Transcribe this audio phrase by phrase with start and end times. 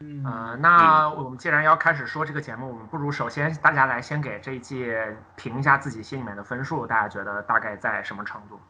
[0.00, 4.86] 嗯、呃，那我们既然要开始说这个节目，我们不如首先大家来先给这一季
[5.34, 8.60] 评一下自己心里面的分数，大家觉得大概在什么程度？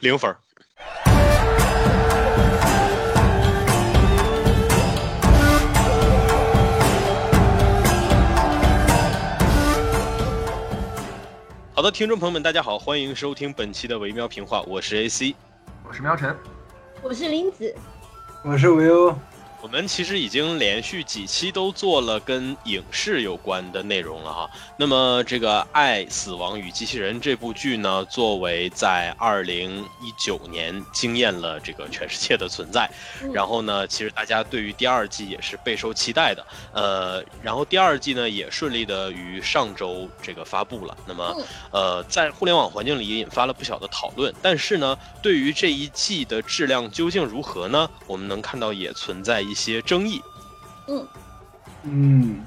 [0.00, 0.34] 零分。
[11.72, 15.36] 好的，听众朋友们，大家好，欢迎收听本期的维喵评话，我是 AC。
[15.86, 16.36] 我是喵晨，
[17.02, 17.72] 我是林子，
[18.42, 19.16] 我是维欧，
[19.66, 24.48] 我们其实已经连续几期都做了跟影视有关的内容了哈。
[24.76, 32.88] 那么这个《爱、死亡与机器人》这部剧呢，作为在二零一九年惊艳了这个全世界的存在，
[33.24, 36.46] 嗯然后呢，其实大家对于第二季也是备受期待的。
[36.72, 40.96] 呃，然后第二季呢也顺利的于上周这个发布了。
[41.08, 44.32] 那么嗯呃，在互联网环境里也引发了不小的讨论。
[44.40, 47.90] 但是呢，对于这一季的质量究竟如何呢？
[48.06, 50.22] 我们能看到也存在一些争议。
[50.86, 51.08] 嗯，
[51.82, 52.44] 嗯，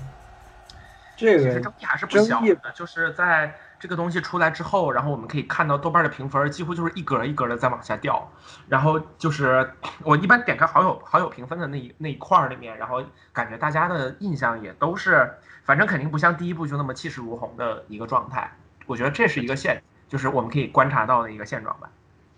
[1.17, 8.29] 这其实个争议还是不小的，就是在这个东西出来之后，然后我们可以看到豆瓣的评分几乎就是一格一格的在往下掉，
[8.67, 9.69] 然后就是
[10.03, 15.29] 我一般点开好友好友评分的那一那一块儿里面，然后感觉大家的印象也都是，
[15.63, 18.51] 反正肯定不像第一部就那么气势如虹的一个状态，
[18.85, 21.89] 我觉得这是一个现，就是我们可以观察到的一个现状吧。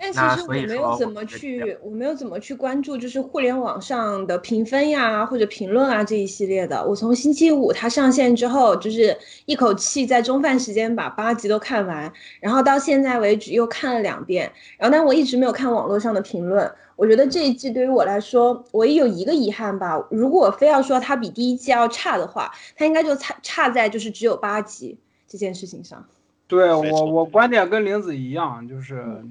[0.01, 6.83] 但其实我没有怎么去，我没有怎么去关注，就是互联网上的评分呀，或者评论啊这一系列的。
[6.83, 16.69] 我从星期五它上线之后，就是一口气在中饭时间把八集都看完，然后到现在为止又看了两遍，然后但我一直没有看网络上的评论。
[16.95, 26.03] 我觉得这一季对于我来说，唯一有一个遗憾吧，如果非要说它比第一季要差的话，它应该就差差在就是只有八集这件事情上。
[26.47, 29.23] 对我我观点跟玲子一样，就是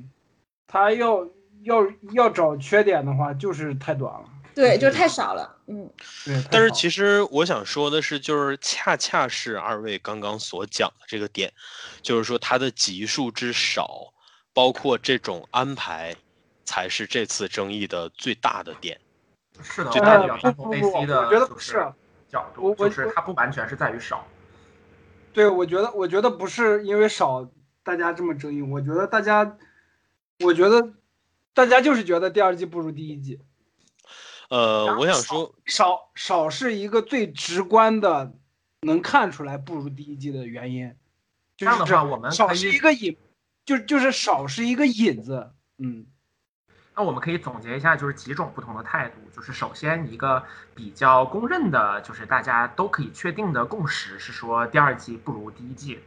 [0.71, 1.27] 他要
[1.65, 4.25] 要要找缺点的话，就是太短了。
[4.55, 5.91] 对，就是太少了，嗯。
[6.25, 11.53] 对，但是其实我想说的是，就是恰恰是二位刚刚所讲的这个点，
[12.03, 14.13] 就是说它的集数之少，
[14.53, 16.15] 包括这种安排，
[16.65, 19.01] 才是这次争议的最大的点。
[19.63, 21.93] 是的，这我代表站从不不不，我觉得不是是。
[22.29, 24.25] 角度，我我就是它不完全是在于少。
[25.33, 27.45] 对，我觉得，我觉得不是因为少，
[27.83, 28.63] 大家这么争议。
[28.63, 29.57] 我觉得大家，
[30.45, 30.95] 我觉得
[31.55, 33.41] 大家就是觉得第二季不如第一季。
[34.49, 38.33] 呃，我想说，少少是一个最直观的，
[38.81, 40.95] 能看出来不如第一季的原因。
[41.57, 43.17] 就是这样的话，我们少是一个引，
[43.65, 45.53] 就就是少是一个引子。
[45.79, 46.07] 嗯，
[46.97, 49.17] 那我们可以总结一下，就是几种不同的态度。
[49.33, 50.43] 就是首先一个
[50.75, 56.01] 比较公认的，就是大家都可以确定的共识是说第二季不如第一季。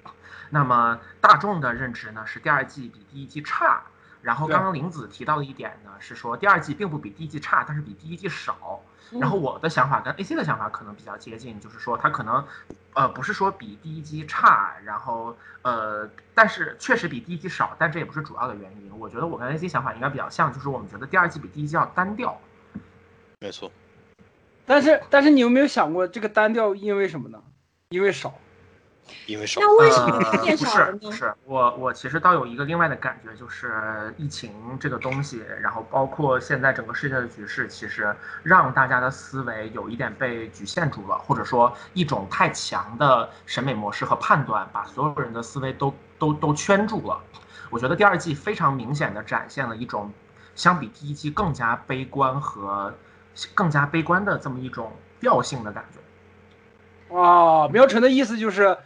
[0.49, 3.83] 那么大众的认知呢是第二季比第一季差。
[4.23, 8.81] 然后刚刚林子提到的一点呢是说第二季并不比第一季差，但是比第一季少。
[9.11, 12.43] 嗯然后我的想法跟 AC 的想法可能比较接近，就是说它可能，
[12.95, 18.97] 呃，不是说比第一季差，然后呃，但是确实比第一季少，但这也不是主要的原因。
[18.97, 22.35] 我觉得我跟 AC 想法应该比较像，就是我们觉得第二季比第一季要单调。
[23.39, 23.71] 没错，
[24.65, 27.39] 但是但是你有没有想过这个单调因为什么呢？
[27.89, 28.33] 因为少。
[29.25, 29.61] 因为少。
[29.61, 30.99] 那为什么呃变不少了呢？
[31.01, 47.19] 是不是，我我其实倒有一个另外的感觉，就是疫情这个东西，然后包括现在整个世界的局势，其实让大家的思维有一点被局限住了，或者说一种太强的审美模式和判断，把所有人的思维都都都圈住了。
[47.69, 50.11] 我觉得第二季非常明显的展现了一种
[50.53, 52.93] 相比第一季更加悲观和
[53.55, 57.15] 更加悲观的这么一种调性的感觉。
[57.15, 58.77] 哦，苗晨的意思就是，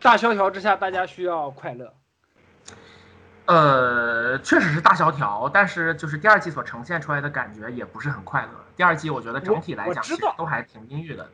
[0.00, 1.92] 大萧条之下，大家需要快乐。
[3.46, 8.48] 呃，确实是大萧条，但是就是第二季所呈现出来的感觉也不是很快乐。
[8.76, 10.04] 第二季我觉得整体来讲
[10.36, 11.26] 都还挺阴郁的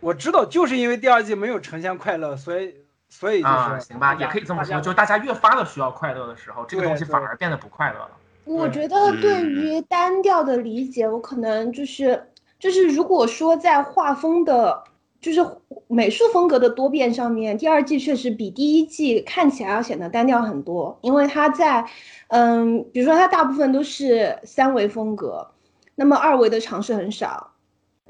[0.00, 2.74] 我知道，就是因为第二季没有呈现快乐，所以
[3.08, 8.10] 所以就是、啊，行吧，也可以这么说，就大大家越发的需要快乐的时候，这个东西反而变得不快乐了。
[8.44, 14.84] 我觉得对于单调的理解，我可能就是就是如果说在画风的，
[15.20, 15.44] 就是
[15.88, 21.84] 美术风格的多变上面，第二季确实比第一季看起来要显得单调很多，因为它在，
[22.28, 25.48] 嗯，比如说它大部分都是三维风格，
[25.94, 27.52] 那么二维的尝试很少。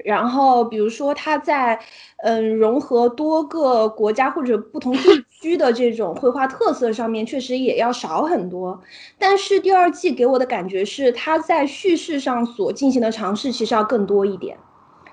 [0.05, 1.79] 然后，比如说它在，
[2.17, 8.79] 嗯，融合多个国家或者不同地区的这种绘画特色上面，确实也要少很多。
[9.17, 14.55] 但是第二季给我的感觉是，它在叙事上所进行的尝试其实要更多一点。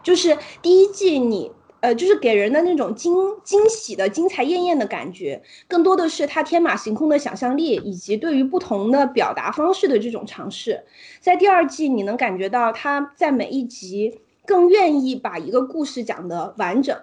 [0.02, 1.50] 就是第一季你，
[1.84, 10.82] 呃，就是给人的那种惊惊喜的、精彩艳艳的感觉，更多的是他天马行空的想象力，以及对于不同的表达方式的这种尝试。
[11.20, 14.20] 在第二季，你能感觉到他在每一集。
[14.46, 16.94] 更愿意把一个故事讲得完整，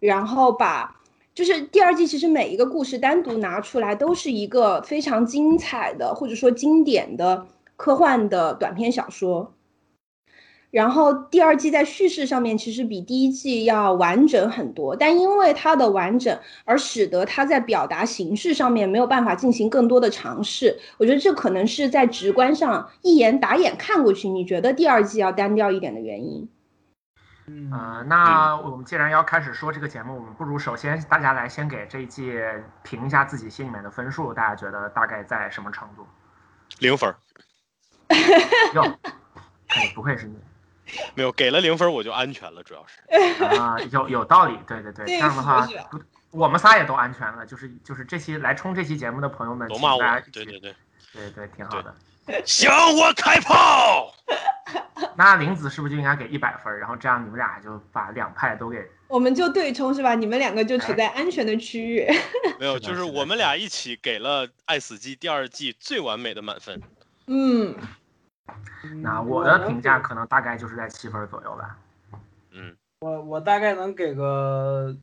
[0.00, 1.00] 然后把
[1.32, 9.52] 就是第二季其实每一个故事单独拿出来都是一个非常精彩的或者说经典的科幻的短篇小说。
[10.70, 20.78] 然后第二季在叙事上面其实比第一季要完整很多，但因为它的完整而使得它在表达形式上面没有办法进行更多的尝试。
[20.98, 26.48] 我觉得这可能是在直观上一眼打眼看过去，你觉得第二季要单调一点的原因。
[27.46, 32.32] 嗯，呃，那我们既然要开始说这个节目，我们不如首先大家来先给这一季
[32.84, 36.06] 评一下自己心里面的分数，大家觉得大概在什么程度？
[36.78, 37.16] 零分儿
[38.74, 38.82] 哟，
[39.66, 40.36] 哎，不愧是你
[41.14, 45.68] 没有给了零分儿我就安全了，主要是 啊、有有道理，对对对，这样的话
[46.30, 50.02] 我们仨也都安全了，就是就是这期来冲这期节目的朋友们，都骂我
[50.32, 50.74] 对对对，
[51.12, 51.94] 对对，挺好的。
[52.44, 54.14] 向我开炮！
[55.16, 56.78] 那玲子是不是就应该给一百分儿？
[56.78, 58.78] 然后这样你们俩就把两派都给
[59.08, 60.14] 我们就对冲是吧？
[60.14, 62.06] 你们两个就处在安全的区域。
[62.60, 66.80] 没有，就是我们俩一起给了《爱死机》第二季最完美的满分。
[67.26, 67.74] 嗯，
[69.02, 71.76] 那我的评价可能大概就是在七分左右吧。
[72.52, 74.96] 嗯，我我大概能给个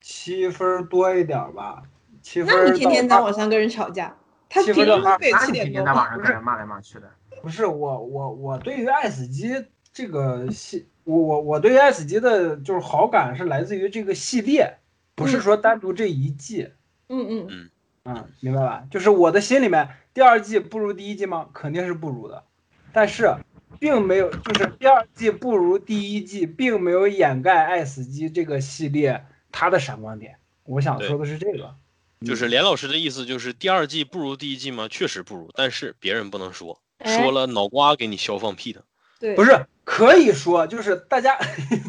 [0.00, 1.82] 七分多一点吧，
[2.22, 4.14] 七分那你天天在到网上跟人吵架，
[4.48, 5.92] 他七平分到八均给七那你天天在？
[5.92, 7.10] 网上跟人骂来骂去的，
[7.42, 14.78] 不是我我我对于爱死机这个系，我我我对于爱死机的就是好感是来自于这个系列，
[15.14, 16.72] 不是嗯说单独这一季。
[17.08, 17.70] 嗯嗯，
[18.04, 18.84] 嗯，明白吧？
[18.90, 21.48] 就是我的心里面，第二季不如第一季吗？
[21.52, 22.42] 肯定是不如的，
[22.96, 23.30] 但是
[23.78, 30.38] 并没有，就是第二季不如第一季，并没有掩盖爱死机这个系列它的闪光点。
[30.64, 31.74] 我想说的是这个，
[32.24, 34.88] 就是连老师的意思就是第二季不如第一季吗？
[34.88, 38.82] 确实不如，但是别人不能说，哎说了脑瓜给你削放屁的。
[39.20, 41.38] 对，不是可以说，就是大家，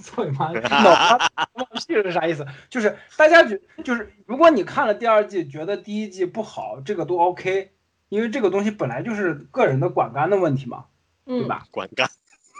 [0.04, 1.18] 操你妈， 脑瓜
[1.54, 2.46] 放屁是啥意思？
[2.70, 7.72] 就是大家觉，就是如果你看了第二季，觉得第一季不好，这个都 OK，
[8.10, 10.86] 因为这个东西本来就是个人的管干的问题嘛，
[11.28, 11.66] 对嗯，吧？
[11.70, 12.10] 管干，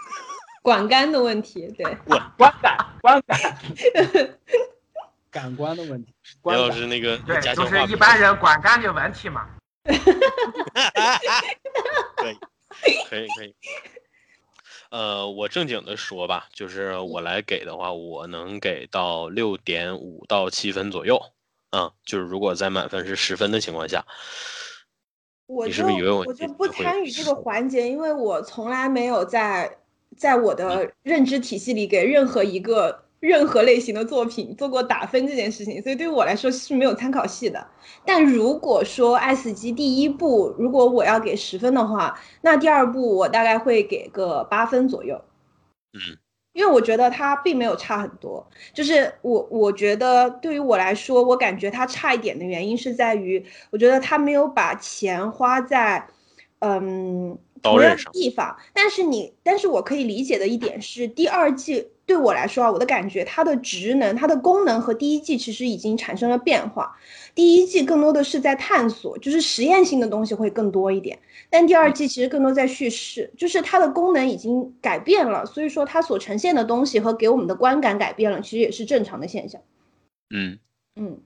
[0.62, 1.96] 管干的问题，对，
[2.38, 3.60] 观感，观感，
[5.32, 6.14] 感官的问题。
[6.22, 9.48] 连观感老师那个对，就是一般人管干的问题嘛。
[9.86, 9.94] 可
[12.30, 12.38] 以，
[13.10, 13.56] 可以，可以。
[14.90, 21.22] 呃，我正经的说吧，就是我来给的话，我能给到六点五到七分左右。
[21.72, 24.06] 嗯，就是如果在满分是十分的情况下，
[25.48, 25.86] 我就
[26.28, 29.78] 我就不参与这个 环节，因为我从来没有在
[30.16, 37.66] 在我的认知体系里给任何一个任何类型的作品做过打分这件事情，所以对于我来说是没有参考系的。
[38.06, 45.20] 但如果说《爱死机》第一部，如果我要给十分的话，那第二部我大概会给个八分左右。
[45.94, 46.18] 嗯，
[46.58, 48.44] 因为我觉得他并没有差很多，
[48.74, 56.08] 就是我我觉得对于我来说，我感觉他差一点的原因是在于，我觉得他没有把钱花在，
[56.60, 58.56] 嗯，同样的地方。
[58.74, 66.96] 但是你，但是我可以理解的一点是，第二季对我来说啊，我的感觉它的职能、它的功能和第一季其实已经产生了变化。
[67.36, 71.20] 第一季更多的是在探索，就是实验性的东西会更多一点。
[71.50, 79.62] 但第二季其实更多在叙事，就是它的功能已经改变了，所以说它所呈现的东西和给我们的观感改变了，其实也是正常的现象。
[80.30, 80.58] 嗯。
[81.00, 81.20] 嗯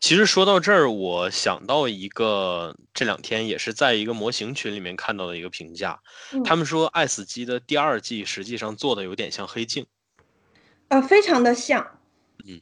[0.00, 6.00] 其实说到这儿，我想到一个，这两天也是在一个模型群里面看到的一个评价，
[6.32, 9.84] 嗯，他们说《爱死机》的第二季实际上做的有点像《黑镜》。
[10.88, 11.98] 呃，非常的像，
[12.44, 12.60] 嗯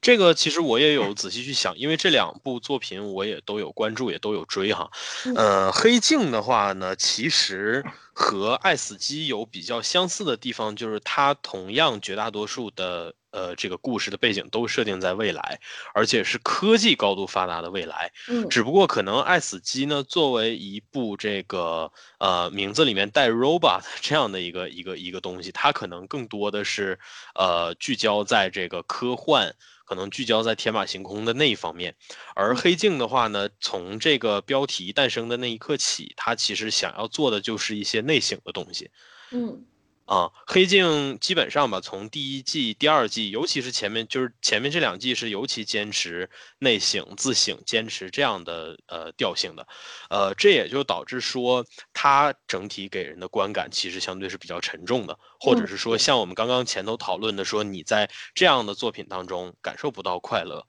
[0.00, 4.90] 这个其实我也有仔细去想，因为这两部作品我也都有关注，也都有追哈。
[5.24, 15.60] 嗯呃，黑镜的话呢，其实和爱死机有比较相似的地方，就是它同样绝大多数的呃这个故事的背景都设定在未来，
[15.92, 18.10] 而且是科技高度发达的未来。
[18.28, 26.98] 嗯只不过可能爱死机呢，作为一部这个呃名字里面带 robot 这样的一个一个一个东西，它可能更多的是
[27.34, 29.52] 呃聚焦在这个科幻，
[29.84, 31.94] 可能聚焦在天马行空的那一方面。
[32.34, 38.90] 而嗯黑镜的话呢，从这个标题诞生的那一刻起，它其实想要做的就是一些内省的东西。
[39.32, 39.66] 嗯
[40.06, 49.66] 啊，黑镜基本上吧，从第一季、第二季，尤其是前面，就是前面这两季是尤其坚持内省、自省，坚持这样的呃调性的，
[50.08, 60.64] 呃，这也就导致说它整体给人的观感其实相对是比较沉重的，或者嗯是说像我们刚刚前头讨论的，说你在这样的作品当中感受不到快乐，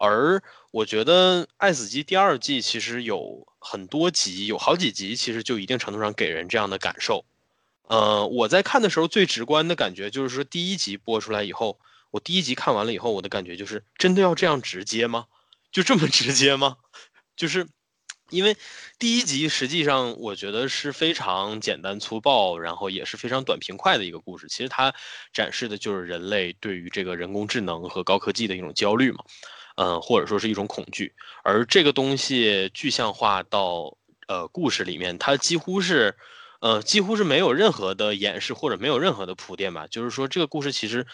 [0.00, 0.42] 而
[0.72, 7.24] 我觉得《爱死机》第二季其实有很多集，有好几集，其实就一定程度上给人这样的感受。
[7.90, 11.80] 呃，我在看的时候最直观的感觉就是说，第一集播出来以后，
[12.12, 15.26] 我第一集看完了以后，我的感觉就是真的要这样直接吗？
[15.72, 16.76] 就这么直接吗？
[17.34, 17.66] 就是
[18.30, 18.56] 因为
[19.00, 24.46] 第一集实际上我觉得是非常简单粗暴，然后也是非常短平快的一个故事。
[24.46, 24.94] 其实它
[25.32, 29.24] 展示的就是人类对于这个人工智能和高科技的一种焦虑嘛，
[29.74, 31.12] 嗯，或者说是一种恐惧。
[31.42, 33.96] 而这个东西具象化到
[34.28, 36.14] 呃故事里面，它几乎是。
[36.60, 39.86] 呃，几乎是没有任何的演示或者没有任何的铺垫吧。
[39.90, 41.06] 就是说，这个故事其实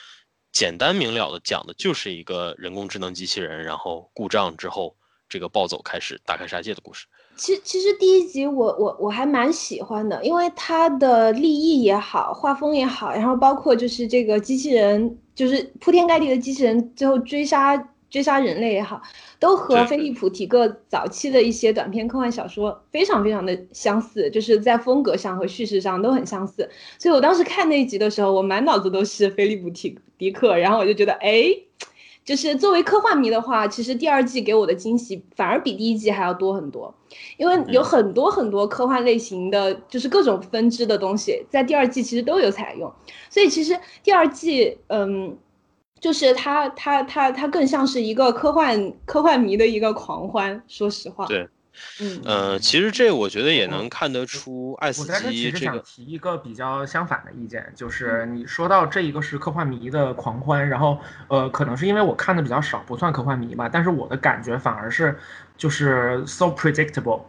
[0.52, 4.96] 简单明了的讲的就是一个人工智能机器人，然后故障之后，
[5.28, 7.06] 这个暴走开始大开杀戒的故事。
[7.36, 17.76] 其其实第一集我我我还蛮喜欢的，因为它的立意也好，画风也好，然后包括就是这个机器人，就是铺天盖地的机器人最后追杀。
[18.08, 19.02] 追杀人类也好，
[19.40, 26.68] 都和菲利普·提克早期的一些短篇科幻小说非常非常的相似，就是在风格上和叙事上都很相似。
[26.98, 31.46] 所以我当时看那一集的时候，我满脑子都是菲利普·提迪克，然后我就觉得，哎，
[32.24, 36.94] 就是作为科幻迷的话，其实第二季给我的惊喜反而比第一季还要多很多，
[37.36, 42.92] 因为有很多很多科幻类型的就是各种分支的东西，在第二季其实都有采用。
[43.28, 45.36] 所以其实第二季，嗯。
[46.00, 50.62] 就是他，他，他，他更像是一个科幻科幻迷的一个狂欢。
[50.68, 51.48] 说实话，对，
[52.00, 55.78] 嗯，呃，其实这我觉得也能看得出爱死机这个。
[55.80, 60.98] 提一个比较相反的意见，就是你说到这一个是科幻迷的狂欢，然后
[61.28, 65.18] 呃，可能是因为我看的比较少，不算科幻迷吧，但是我的感觉反而是
[65.56, 67.22] 就是 so predictable。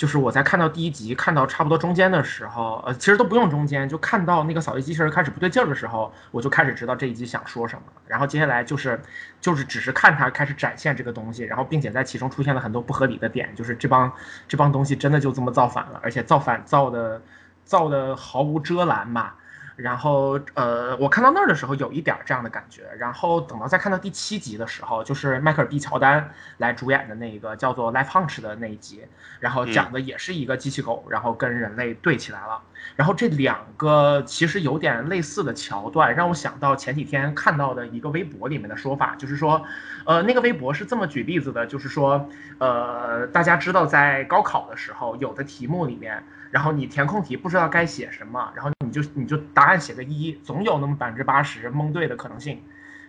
[0.00, 7.82] 就是我在看到第一集，看到差不多中间的时候，呃，其实都不用中间，就看到那个扫地机器人开始不对劲儿的时候，我就开始知道这一集想说什么。
[8.06, 8.98] 然后接下来就是，
[9.42, 14.10] 就是只是看它开始展现这个东西，然后并且在其中出现了很多不合理的点，就是这帮
[14.48, 17.20] 这帮东西真的就这么造反了，而且造反造的
[17.66, 19.36] 造的毫无遮拦吧。
[19.82, 22.82] 然后，呃，我看到那儿的时候有一点这样的感觉。
[22.98, 29.04] 然后等到再看到第七集的时候，就是迈克尔 ·B· 乔丹来主演的那个叫做《Life Hunch》的那一集，
[29.38, 32.60] 然后讲的也是一个机器狗，然后跟人类对起来了。
[32.96, 39.64] 然后这两个其实有点类似的桥段，让我想到前几天看到的一个微博里面的说法，就是说，
[40.04, 46.22] 呃，那个微博是这么举例子的，就是说，呃，大家知道在高考的时候，有的题目里面。
[46.50, 52.60] 然后你填空题不知道该写什么，然后你就你就答案写个一，总有那么百分之八十蒙对的可能性。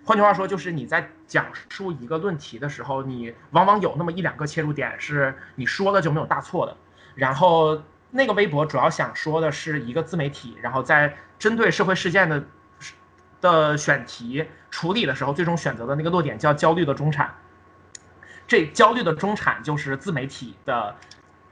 [0.04, 6.78] 换句话说，就是你在讲述一个论题的时候，你往往有那么一两个切入点是你说的就没有大错的。
[7.16, 7.82] 然后
[8.12, 12.44] 那个微博主要想说的是一个自媒体，然后在针对社会事件的
[13.42, 17.34] 的选题处理的时候，最终选择的那个落点叫焦虑的中产。
[18.48, 20.96] 这焦虑的中产就是自媒体的。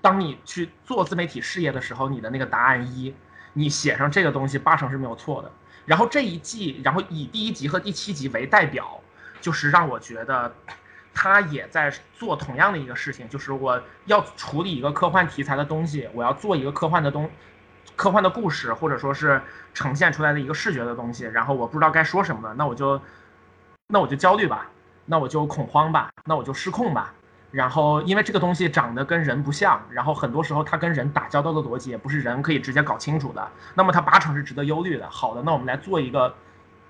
[0.02, 3.14] 当你去做自媒体事业的时候，你的那个答案一，
[3.54, 5.52] 你写上这个东西八成是没有错的。
[5.86, 9.00] 然后这一季，然后以第一集和第七集为代表，
[9.42, 10.54] 就是让我觉得，
[11.14, 17.30] 他也在做同样的一个事情，就是我要处理一个科幻题材的东西，我要做一个科幻的东，
[17.96, 19.42] 科幻的故事，或者说是
[19.74, 21.26] 呈现出来的一个视觉的东西。
[21.26, 23.02] 然后我不知道该说什么了，那我就，
[23.88, 24.70] 那我就焦虑吧，
[25.06, 27.14] 那我就恐慌吧，那我就失控吧。
[27.52, 35.10] 然后，因为这个东西长得跟人不像，然后很多时候它跟人打交道的逻辑也不是人可以直接搞清楚的，那么它八成是值得忧虑的。
[35.10, 36.36] 好的，那我们来做一个，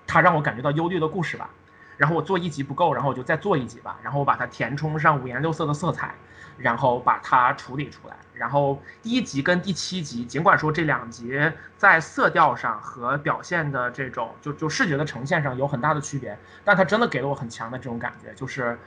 [0.05, 1.49] 它让我感觉到忧虑的故事吧。
[1.95, 3.97] 然后我做一集不够，然后我就再做一集吧。
[4.03, 6.13] 然后我把它填充上五颜六色的色彩，
[6.57, 8.15] 然后把它处理出来。
[8.33, 11.39] 然后第一集跟第七集，尽管说这两集
[11.77, 18.77] 在色调上和表现的这种就就视觉的呈现上有很大的区别，但它真的给了我很强的这种感觉，就是。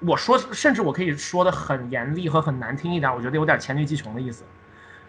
[0.00, 4.44] 我说，甚至我可以说的很严厉和很难听一点，我觉得有点黔驴技穷的意思。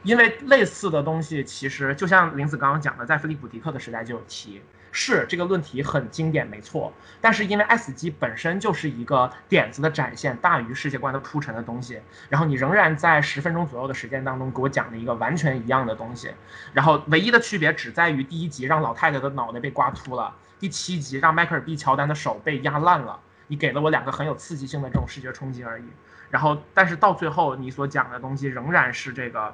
[0.04, 6.94] 因为类似的东西，其实就像林子刚刚讲的，在菲利普·迪克的时代就有提，是这个论题很经典，没错。
[7.20, 16.32] 但是因为 S 级本身就是一个点子的展现大于世界观的铺陈的东西，然后你仍然在十分钟左右的时间当中给我讲了一个完全一样的东西，
[16.72, 23.20] 然后唯一的区别只在于第一集让老太太的脑袋被刮秃了，第七集让迈克尔 ·B· 乔丹的手被压烂了。
[23.48, 25.86] 你给了我两个很有刺激性的这种视觉冲击而已，
[26.30, 29.54] 然后，但是到最后你所讲的东西仍然是这个，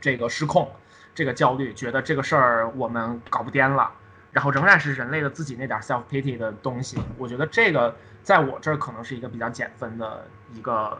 [0.00, 0.68] 这个失控，
[1.14, 3.90] 这个焦虑，觉得这个事儿我们搞不掂了，
[4.32, 6.98] 然后仍然是人类的自己那点 self pity 的东西。
[7.16, 10.98] 我觉得这个在我这儿可能是一个比较减分的一个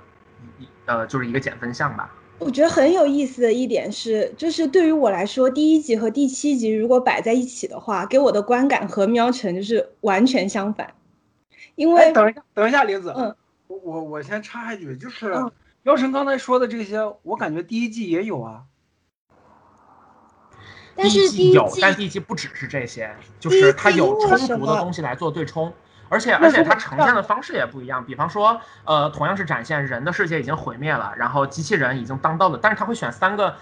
[0.58, 2.14] 一呃，就是一个减分项吧。
[2.38, 10.94] 我觉得很有意思的一点是，就是对于我来说，第一集和第七集如果摆在一起的话，给我的观感和喵晨就是完全相反。
[11.76, 13.36] 因为等一下，等一下，林子，嗯，
[13.68, 15.32] 我我我先插一句，就是
[15.84, 18.64] 妖神刚才说的这些，我感觉第一季也有啊。
[20.96, 25.72] 但是第一季有，季但第一季不只是这些，就是它有充足的东西来做对冲。
[26.08, 33.56] 而且而且它呈现的方式也不一样，比方说，呃，同样是展现人的世界已经毁灭了，然后机器人已经当道了，但是他会选三个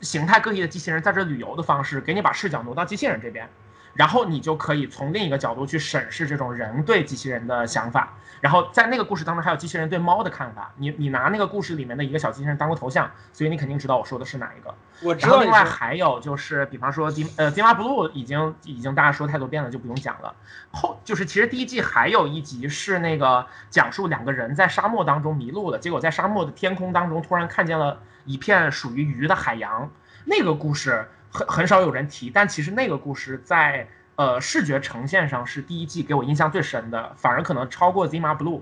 [0.00, 3.46] 形态各异的机器人在这旅游的方式，给你把视角挪到机器人这边，
[3.94, 8.14] 然后你就可以从另一个角度去审视这种人对机器人的想法。
[8.40, 10.72] 然后在那个故事当中，还有机器人对猫的看法。
[10.78, 14.74] 你你拿那个故事里面的一个小机器人当过头像，所以你肯定知道我说的是哪一个。
[15.02, 15.32] 我知道。
[15.32, 20.34] 然后另外还有就是，比方说《金呃金马 blue》已经已经大家说太多遍了，就不用讲了。
[20.70, 29.90] 后就是其实第一季还有一集是那个讲述两个人在沙漠当中迷路了，结果在沙漠的天空当中突然看见了一片属于鱼的海洋。
[30.24, 33.86] 那个故事很很少有人提，但其实那个故事在。
[34.16, 38.58] 呃，视觉呈现上是第一季给我印象最深的，反而可能超过《Zima Blue》。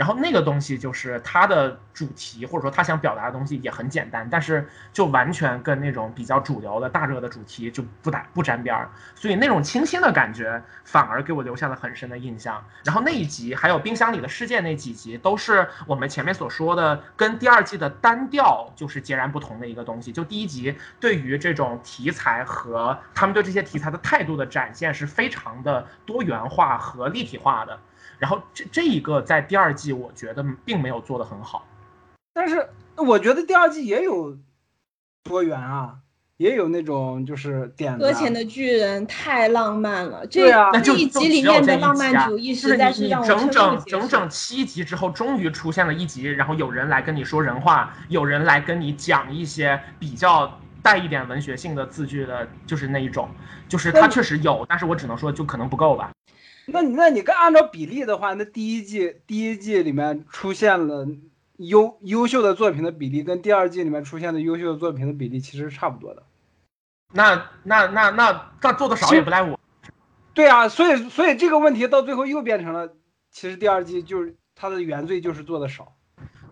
[0.00, 12.64] 然后那个东西就是它的主题，或者说他想表达的东西也很简单，但是就完全跟那种比较主流的大热的主题就不打不沾边儿，所以那种清新的感觉反而给我留下了很深的印象。
[12.82, 20.10] 然后那一集还有冰箱里的世界那几集，都是我们前面所说的跟第二季的单调就是截然不同的一个东西。
[20.10, 27.78] 就第一集对于这种题材和他们对这些题材的态度的展现是非常的多元化和立体化的。
[28.20, 31.66] 然后这这一个在第二季，我觉得并没有做的很好，
[32.34, 34.36] 但是我觉得第二季也有
[35.24, 35.94] 多元啊，
[36.36, 37.98] 也有那种就是点。
[37.98, 53.30] 搁浅的巨人太浪漫了，这啊，这一集里面的浪漫主义实在是让我整整整整七集之后，终于出现了一集，然后有人来跟你说人话，有人来跟你讲一些比较带一点文学性的字句的，就是那一种，
[53.66, 56.10] 就是它确实有，但是我只能说就可能不够吧。
[56.72, 61.06] 那你那你跟按照比例的话，那第一季第一季里面出现了
[61.56, 66.22] 优优秀的作品的比例，跟第二季里面出现的优秀的作品的比例其实是差不多的。
[67.12, 69.58] 那那那那那做的少也不赖我。
[70.32, 72.94] 对啊，所以所以这个问题到最后又变成了，
[73.30, 75.92] 其实第二季就是它的原罪就是做的少。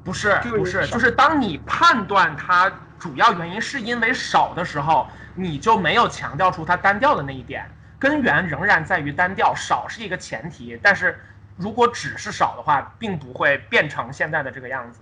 [0.05, 7.71] 不是不是，就是当你判断它主要原因是因为少的时候，你就没有强调出它单调的那一点。
[7.99, 11.19] 根源仍然在于单调，少是一个前提，但是
[11.57, 15.01] 如果只是少的话，并不会变成现在的这个样子。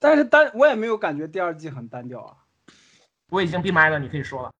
[0.00, 2.34] 但是单我也没有感觉第二季很单调啊。
[3.30, 4.50] 我已经闭麦了，你可以说了。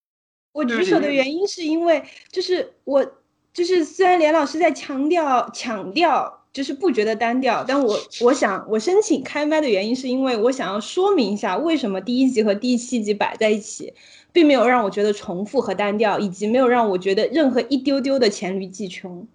[0.52, 3.04] 我举手的原因是因为，就是我
[3.52, 13.94] 就是虽然连老师在强调强调，就是不觉得单调，但我我想我申请开麦的原因是因为我想要说明一下为什么第一集和第七集摆在一起。
[14.32, 19.26] 并没有让我觉得重复和单调，以及没有让我觉得任何一丢丢的黔驴技穷，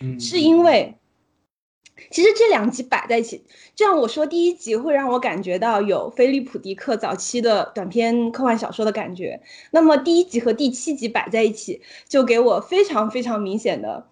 [0.00, 0.94] 嗯是因为
[2.10, 14.06] 其实这两集摆在一起，这样我说第一集会让我感觉到有菲利普迪克早期的短篇科幻小说的感觉，那么第一集和第七集摆在一起，就给我非常非常明显的，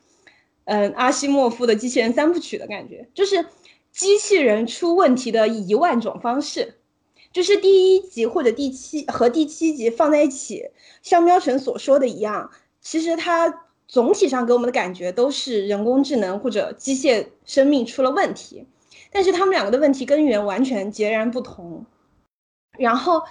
[0.65, 3.45] 嗯，阿西莫夫的机器人三部曲的感觉，就是
[3.91, 6.77] 机器人出问题的一万种方式。
[7.33, 10.71] 就是第一集或者第七和第七集放在一起，
[11.03, 18.67] 像喵晨所说的一样，其实它总体上给我们的感觉都是人工智能或者机械生命出了问题，
[19.11, 21.85] 但是他们两个的问题根源完全截然不同。
[22.79, 23.23] 然后，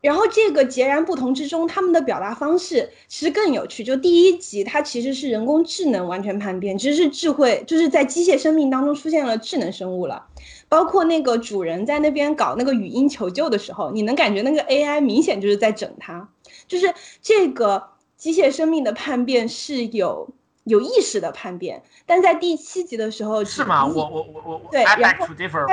[0.00, 3.84] 然后这个截然不同之中，他们的表达方式其实更有趣。
[3.84, 10.26] 就第一集，它其实是人工智能完全叛变，其实是智慧，就是在机械生命当中出现了智能生物了。
[10.68, 16.28] 包括那个主人在那边搞那个语音求救的时候，你能感觉那个 AI 明显就是在整他，
[16.66, 20.28] 就是这个机械生命的叛变是有
[20.64, 23.86] 有意识的叛变，但在第七集的时候是吗？
[23.86, 25.26] 我我我我对，然后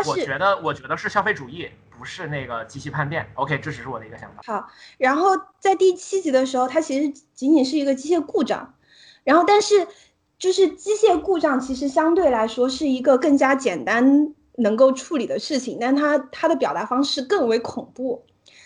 [0.06, 3.28] 我觉得我觉得是消费主义，不是那个机器叛变。
[3.36, 4.42] OK，这只是我的一个想法。
[4.46, 8.76] 好，然后在第七集的时候，它其实仅仅是一个机械故障，
[9.26, 9.88] 然后但是
[10.40, 14.34] 就是机械故障其实相对来说是一个更加简单。
[14.58, 18.24] 能够处理的事情，但他他的表达方式更为恐怖，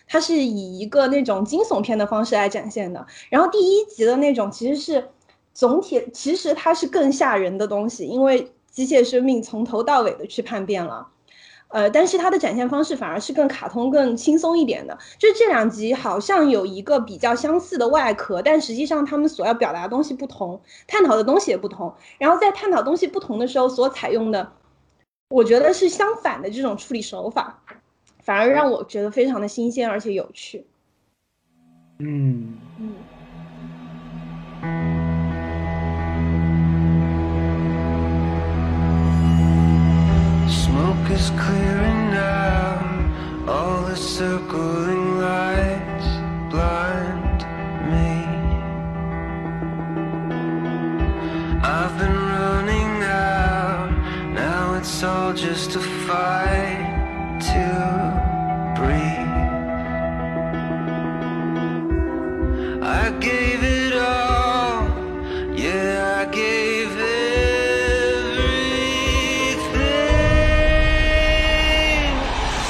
[0.08, 3.06] 他是以一个那种惊悚片的方式来展现的。
[3.30, 5.10] 然后第一集的那种其实是
[5.54, 11.08] 总体，其实它是更吓人的东西，因为机械生命从头到尾的去叛变了，
[11.69, 14.97] 呃，但是它的展现方式反而是更卡通、更轻松一点的。
[15.17, 21.93] 就这两集好像有一个比较相似的外壳，但实际上他们所要表达的东西不同，探讨的东西也不同。
[22.19, 24.52] 然后在探讨东西不同的时候所采用的。
[25.30, 27.62] 我觉得是相反的这种处理手法，
[28.24, 30.65] 反而让我觉得非常的新鲜而且有趣。
[32.00, 32.96] 嗯嗯。
[40.50, 40.94] soul
[54.98, 57.66] just to fight to
[58.77, 59.29] breathe.
[62.83, 64.87] I gave it all,
[65.55, 67.35] yeah, I gave everything.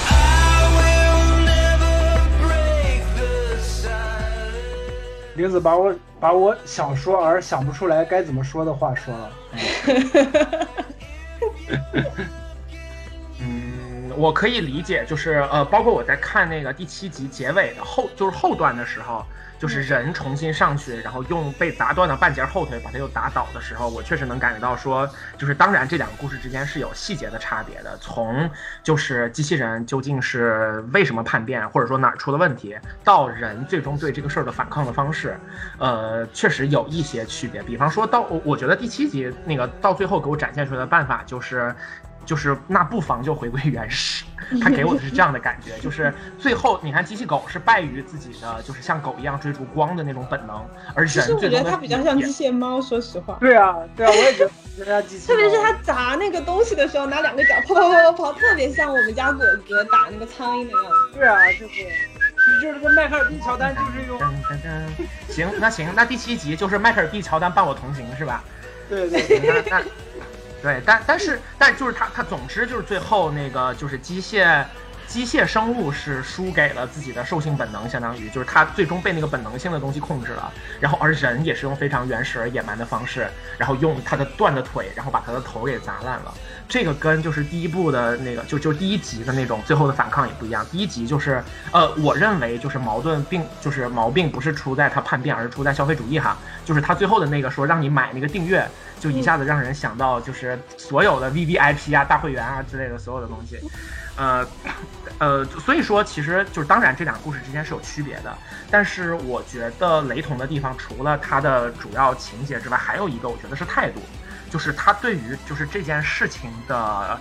[0.07, 1.97] I will never
[2.43, 5.37] break the silence.
[5.37, 9.33] 玲子把我把我想说而想不出来该怎么说的话说了。
[11.70, 12.30] Yeah.
[14.20, 19.26] 我可以理解，就是呃，包括我在看那个第七集结尾的后，就是后段的时候，
[19.58, 28.50] 就是人重新上去，然后用被砸断的半截后腿把他又打倒的时候，我确实能感觉到说，就是当然这两个故事之间是有细节的差别的，从
[28.84, 35.40] 就是机器人究竟是为什么叛变，或者说哪儿出了问题，到人最终对这个事儿的反抗的方式，
[35.78, 37.64] 呃，确实有一些区别。
[37.64, 41.74] 比方说到我我觉得第七集那个到最后给我展现出来的办法就是。
[42.30, 44.24] 就是那不妨就回归原始，
[44.62, 50.64] 他给我的是这样的感觉，就是最后你看机器狗是败于自己的，就是像狗一样追逐光的那种本能，
[50.94, 53.36] 而其实我觉人最终的得它比较像机械猫，说实话。
[53.40, 54.52] 对啊，对啊，我也觉得
[55.26, 61.18] 特别是他砸那个东西的时候，拿两个脚跑跑跑跑跑，特别像我们家果哥打那个苍蝇的样子。
[61.18, 68.44] 对啊，就是就是跟迈克尔 B 乔丹就是用噔噔噔，行，那行，那第七集就是迈克尔 B 乔丹伴我同行是吧？
[68.88, 69.84] 对对对，那那
[70.62, 74.66] 对，但但是但就是他他总之就是最后那个就是机械
[75.08, 86.34] 机械生物是输给了自己的兽性本能，相当于就是他最终被那个本能性的东西控制了，然后而人也是用非常原始而野蛮的方式，然后用他的断的腿，然后把他的头给砸烂了。
[86.70, 90.64] 这个跟就是第一部的那个就就第一集的那种最后的反抗也不一样。
[90.72, 96.38] 第一集就是呃，我认为就是矛盾并就是毛病不是出在他叛变，而是出在消费主义哈。
[96.64, 103.60] 就是他最后的那个说让你买那个订阅，就一下子让人想到就是所有的 V V I P 啊、大会员啊之类的所有的东西。
[104.16, 104.46] 呃，
[105.18, 108.38] 呃，所以说其实就是当然这两个故事之间是有区别的，
[108.70, 114.02] 但是我觉得雷同的地方除了它的主要情节之外，还有一个我觉得是态度，
[114.50, 117.20] 就是他对于就是这件事情的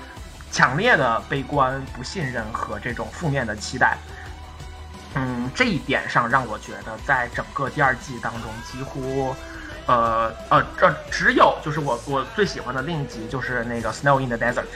[0.50, 3.96] 强烈的悲观、不信任和这种负面的期待。
[5.14, 9.34] 嗯，这一点上让我觉得在整个第二季当中几乎。
[9.86, 14.66] 呃呃，这只有就是我我最喜欢的另一集就是那个 Snow in the Desert，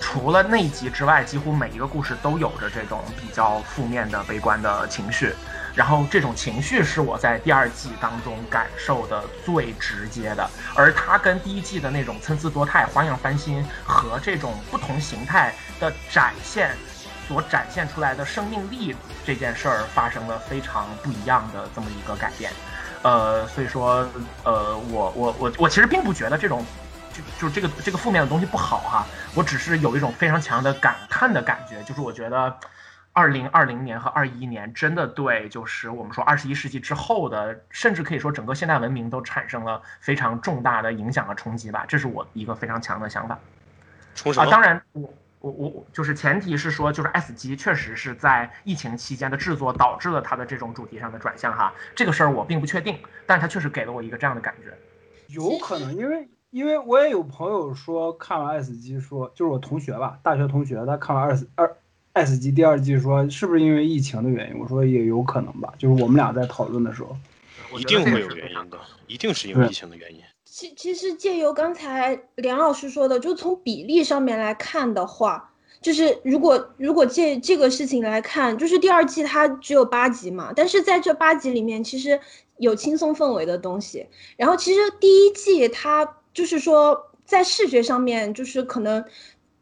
[0.00, 5.34] 除了那一集之外，几乎每一个故事都有着这种比较负面的、悲观的情绪。
[5.74, 16.76] 然后这种情绪是我在第二季当中感受的最直接的，而它跟第一季的那种参差多态、花样翻新和这种不同形态的展现
[17.26, 22.50] 所展现出来的生命力这件事儿发生了非常不一样的这么一个改变。
[23.02, 24.06] 呃，所以说，
[24.44, 26.64] 呃，我我我我其实并不觉得这种，
[27.12, 32.56] 就就这个这个负面的东西不好哈，我只是有一种非常强的感叹的感觉，就是我觉得，
[33.12, 43.34] 二零二零年和二一年真的对，就是我们说二十一世纪之后的，甚至可以说整个现代文明都产生了非常重大的影响和冲击吧，这是我一个非常强的想法。
[43.34, 43.40] 啊，
[44.14, 44.50] 冲什么？
[44.50, 45.12] 当然我。
[45.42, 52.96] 我我我就是前提是说，就是 S 级确实是在疫情期间的制作导致了它的这种主题上的转向哈，这个事儿我并不确定，
[53.26, 54.72] 但是它确实给了我一个这样的感觉。
[55.26, 61.76] 有可能，因为因为我也有朋友说看完 S 级说，就是我同学吧，大学同学，他看完二二
[62.14, 64.58] S 级第二季说，是不是因为疫情的原因？
[64.58, 67.16] 我说也有可能吧，就是我们俩在讨论的时候，
[67.78, 70.20] 一定会有原因的，一定是因为疫情的原因。
[70.44, 82.20] 其其实借由刚才梁老师说的，就从比例上面来看的话，就是如果如果借这个事情来看，就是第二季它只有八集嘛，但是在这八集里面，其实
[82.58, 84.06] 有轻松氛围的东西。
[84.36, 89.02] 然后其实第一季它就是说在视觉上面，就是可能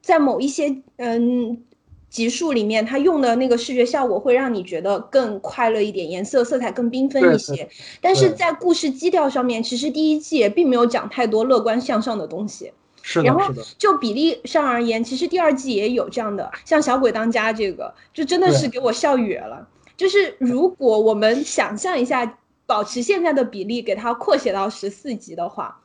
[0.03, 1.63] 在某一些嗯。
[2.11, 7.69] 集数里面，它用的那个视觉效果会让你觉得更快乐一点，颜色色彩更缤纷一些。
[8.01, 12.73] 但是在故事基调上面，其实第一季也并没有讲太多乐观向上的东西。
[13.03, 19.67] 是的，然后就比例上而言，其实第二季也有这样的，像《小鬼当家》这个，就真的是给我笑哕了。
[19.97, 25.81] 就是如果我们想象一下，保持现在的比例，给它扩写到十四集的话。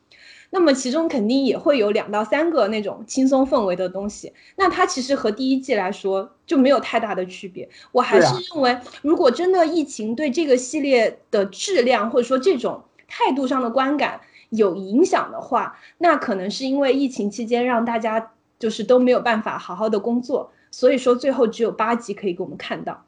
[0.49, 7.67] 那么其中肯定也会有两到三个那种轻松氛围的东西，那它其实和第一季来说就没有太大的区别。
[7.91, 23.03] 我还是认为，如果真的疫情对这个系列的质量或者说这种态度上的观感有影响的话，那可能是因为疫情期间让大家就是都没有办法好好的工作，所以说最后只有八集可以给我们看到。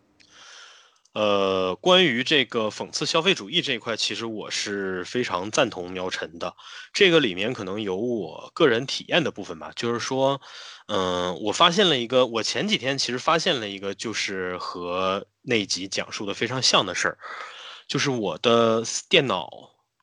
[1.18, 6.56] 呃，关于这个讽刺消费主义这一块，其实我是非常赞同苗晨的。
[6.94, 10.40] 这个里面可能有我个人体验的部分吧，就是说，
[10.86, 17.18] 嗯、我发现了一个，我前几天其实发现了一个，就是和那集讲述的非常像的事儿，
[17.88, 19.50] 就是我的电脑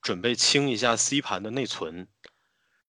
[0.02, 2.08] 准备清一下 C 盘的内存，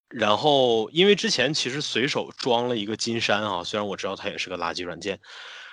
[0.10, 5.20] 然后因为之前其实随手装了一个金山啊，虽然我知道它也是个垃圾软件，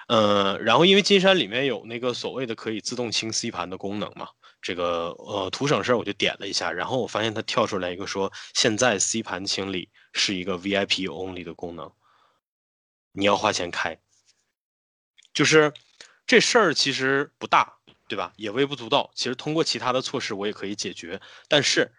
[0.09, 4.29] 呃，然后因为金山里面有那个所谓的可以自动清 C 盘的功能嘛，
[4.61, 11.93] 这个呃图省事儿我就点了一下，然后我发现它跳出来一个说现在 C 盘清理是一个 VIP only 的功能，
[13.13, 13.99] 你要花钱开，
[15.33, 15.73] 就是
[16.27, 18.33] 这事儿其实不大，对吧？
[18.37, 21.95] 也微不足道，其实通过其他的措施我也可以解决，但是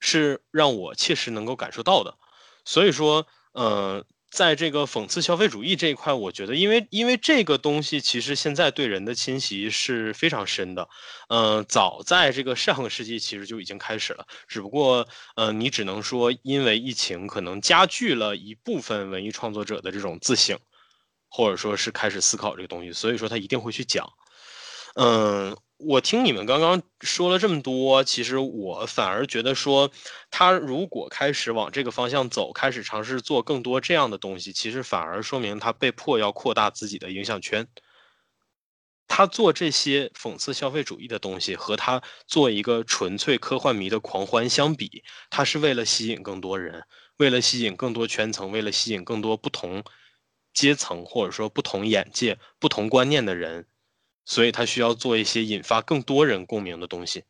[0.00, 2.16] 是让我切实能够感受到的，
[2.64, 4.04] 所以说，呃，
[4.36, 10.86] 在这个讽刺消费主义这一块，我觉得，因为因为这个东西其实现在对人的侵袭是非常深的，
[11.30, 20.58] 呃，早在这个上个世纪其实就已经开始了，只不过，呃，你只能说因为疫情可能加剧了一部分文艺创作者的这种自省，
[21.30, 24.06] 或者说是开始思考这个东西，所以说他一定会去讲。
[24.96, 29.90] 嗯，我听你们刚刚说了这么多，其实我反而觉得说，
[30.30, 37.66] 他如果开始往这个方向走，开始尝试做更多这样的东西，其实反而说明他被迫要扩大自己的影响圈。
[39.06, 46.84] 他做这些讽刺消费主义的东西，和他做一个纯粹科幻迷的狂欢相比，他是为了吸引更多人，
[47.18, 49.84] 为了吸引更多圈层，为了吸引更多不同
[50.54, 53.66] 阶层或者说不同眼界、不同观念的人。
[54.26, 57.24] 所以他需要做一些引发更多人共鸣的东西。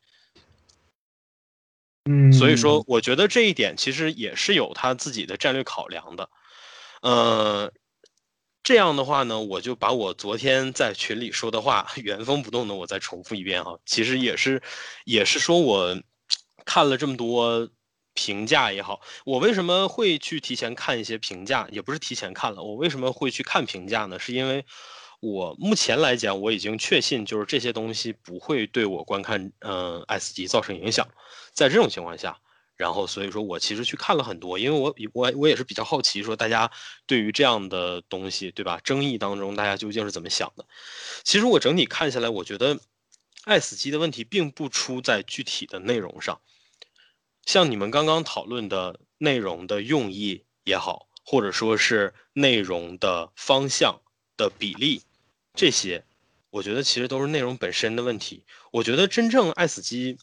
[2.09, 6.29] 嗯，所以说，我觉得这一点其实也是有他自己的战略考量的。
[7.01, 7.71] 呃，
[8.63, 13.77] 这样的话呢，我就把我昨天在群里说的话原封不动的我再重复一遍哈。
[13.85, 14.63] 其实也是，
[15.05, 16.01] 也是说我
[16.65, 17.69] 看了这么多
[18.13, 21.67] 评价也好，我为什么会去提前看一些评价？
[21.71, 24.17] 也不是提前看了，我为什么会去看评价呢？
[24.17, 24.65] 是因为。
[25.19, 31.07] 我目前来讲，我已经确信，就是这些东西不会对我观看嗯、呃、S 级造成影响。
[31.53, 32.39] 在这种情况下，
[32.75, 36.71] 然后所以说我其实去看了很多，因为我我我也是比较好奇，说大家
[37.07, 38.79] 对于这样的东西，对吧？
[38.83, 40.63] 争议当中大家究竟是怎么想的？
[41.23, 42.79] 其实我整体看下来，我觉得
[43.45, 46.39] S 级的问题并不出在具体的内容上，
[47.43, 53.99] 像你们刚刚讨论的内容的用意也好，或者说是内容的方向
[54.37, 55.01] 的比例。
[55.57, 56.05] 这些，
[56.51, 58.45] 我觉得其实都是内容本身的问题。
[58.71, 60.17] 我觉得真正爱死机，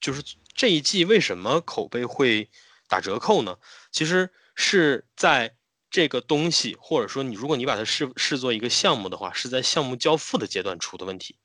[0.00, 2.50] 就是这一季为什么口碑会
[2.88, 3.56] 打折扣呢？
[3.92, 5.54] 其实是在
[5.88, 11.36] 这个东西，或者说你如果你把它视视作一个项目的话，是在项目交付的阶段出的问题。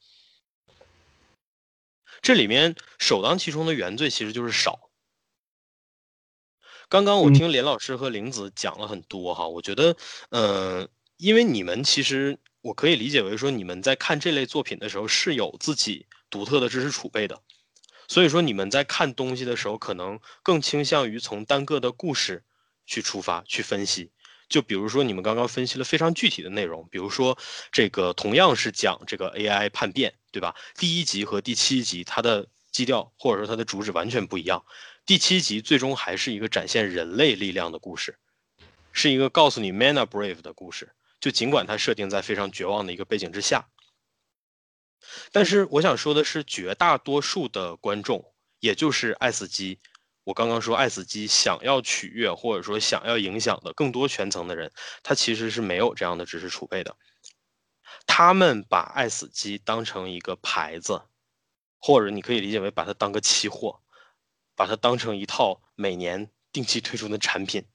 [2.22, 4.90] 这里面首当其冲的原罪其实就是少。
[6.90, 9.96] 刚刚我听连老师和玲子讲了很多哈，我觉得，
[10.32, 17.42] 嗯、因为你们其实我可以理解为说，你们在看这类作品的时候是有自己独特的知识储备的，
[18.08, 22.44] 所以说你们在看东西的时候，可能更倾向于从单个的故事
[22.86, 24.12] 去出发去分析。
[24.50, 27.38] 就比如说你们刚刚分析了非常具体的内容，比如说
[27.72, 30.56] 这个同样是讲这个 AI 叛变，对吧？
[30.76, 34.66] 第一集和第七集它的基调或者说它的主旨完全不一样。
[35.06, 38.18] 第七集最终还是一个展现人类力量的故事，
[38.92, 40.92] 是一个告诉你 “Man are brave” 的故事。
[41.20, 43.70] 就尽管它设定在非常绝望的一个背景之下，
[45.32, 49.80] 但是我想说的是，绝大多数的观众，也就是爱死机，
[50.24, 54.72] 我刚刚说爱死机想要取悦或者说想要影响的更多圈层的人，
[55.04, 56.96] 他其实是没有这样的知识储备的。
[58.06, 61.02] 他们把爱死机当成一个牌子，
[61.80, 63.82] 或者你可以理解为把它当个期货，
[64.56, 67.66] 把它当成一套每年定期推出的产品。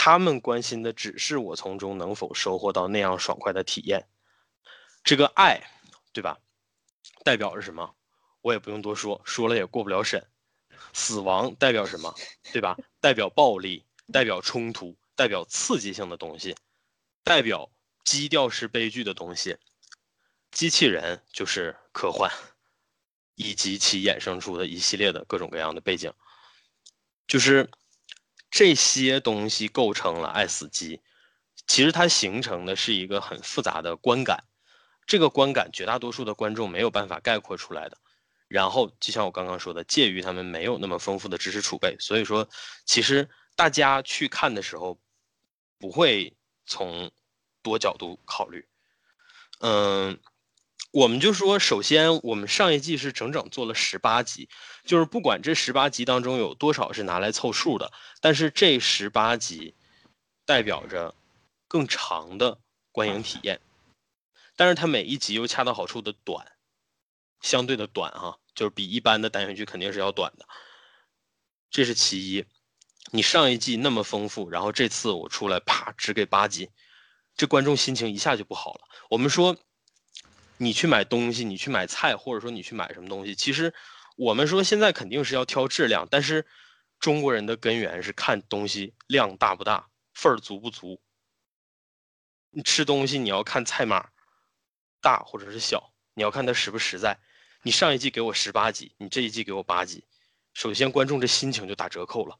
[0.00, 4.08] 他们关心的只是我从中能否收获到那样爽快的体验。
[5.02, 5.60] 这个爱，
[6.12, 6.38] 对吧？
[7.24, 7.96] 代表着什么？
[8.40, 10.24] 我也不用多说，说了也过不了审。
[10.92, 12.14] 死亡代表什么？
[12.52, 12.76] 对吧？
[13.00, 16.54] 代表暴力，代表冲突，代表刺激性的东西，
[17.24, 17.68] 代表
[18.04, 19.58] 基调式悲剧的东西。
[20.52, 22.30] 机器人就是科幻，
[23.34, 26.12] 以及其衍生出的一系列的各种各样的背景，
[27.26, 27.68] 就是。
[28.50, 31.00] 这些东西构成了爱死机，
[31.66, 34.44] 其实它形成的是一个很复杂的观感，
[35.06, 37.98] 这个观感绝大多数的观众没有办法概括出来的。
[38.48, 42.48] 然后就像我刚刚说的，介于他们没有那么丰富的知识储备，所以说
[42.86, 44.98] 其实大家去看的时候
[45.78, 46.34] 不会
[46.64, 47.10] 从
[47.62, 48.66] 多角度考虑。
[49.60, 50.18] 嗯，
[50.90, 54.48] 我们就说，首先我们上一季是整整做了十八集，
[54.84, 59.74] 就是不管这十八集当中有多少是拿来凑数的，但是这十八集
[60.46, 61.14] 代表着
[61.68, 62.58] 更长的
[62.90, 63.60] 观影体验，
[64.56, 66.52] 但是它每一集又恰到好处的短，
[67.42, 70.46] 相对的短哈、就是比一般的单元剧肯定是要短的，
[71.70, 72.44] 这是其一。
[73.10, 76.70] 你上一季那么丰富，然后这次我出来啪只给八集，
[77.36, 78.80] 这观众心情一下就不好了。
[79.10, 79.56] 我们说，
[80.58, 83.72] 你去买东西，你去买菜，或者说你去买什么东西，其实
[84.16, 86.46] 我们说现在肯定是要挑质量，但是
[86.98, 91.00] 中国人的根源是看东西量大不大，份儿足不足。
[92.50, 94.08] 你吃东西你要看菜码
[95.00, 97.18] 大或者是小，你要看它实不实在。
[97.62, 100.04] 你上一季给我十八集，你这一季给我八集，
[100.54, 102.38] 首先观众这心情就打折扣了。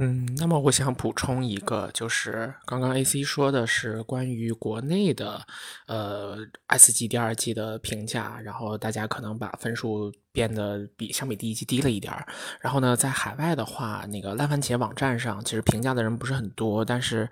[0.00, 5.44] 嗯，那么我想补充一个，就是刚刚 AC 说的是关于国内的，
[5.88, 6.36] 呃
[6.68, 12.26] ，S 级第二季的评价，然后大家可能把分数变得比相比第一季低了一点儿。
[12.60, 17.28] 然后呢，在海外的话，那个烂番茄网站上其实评价的人不是很多，但是，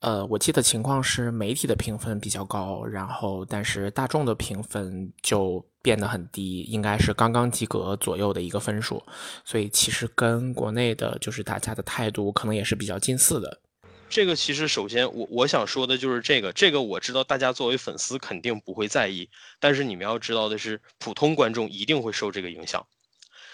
[0.00, 9.02] 呃，我记得情况是媒体的评分比较高，然后但是大众的评分就变得很低，应该是刚刚及格左右的一个分数。
[9.44, 13.60] 所以其实跟国内的就是大家的态度可能也是比较近似的。
[14.10, 22.84] 这个其实首先我我想说的就是这个，这个我知道大家作为粉丝肯定不会在意，但是你们要知道的是，普通观众一定会受这个影响。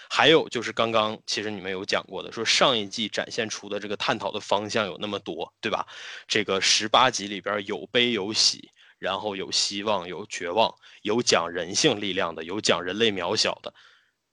[0.09, 5.85] 还有就是刚刚其实你们有讲过的，说上一季展现出的这个探讨的方向有那么多，对吧？
[6.27, 13.71] 这个十八集里边有悲有喜，然后有希望有绝望，有讲人性力量的，有讲人类渺小的，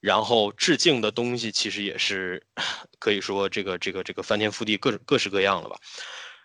[0.05, 2.47] 然后致敬的东西其实也是
[2.99, 5.77] 可以说这个这个这个翻天覆地各各式各样了吧。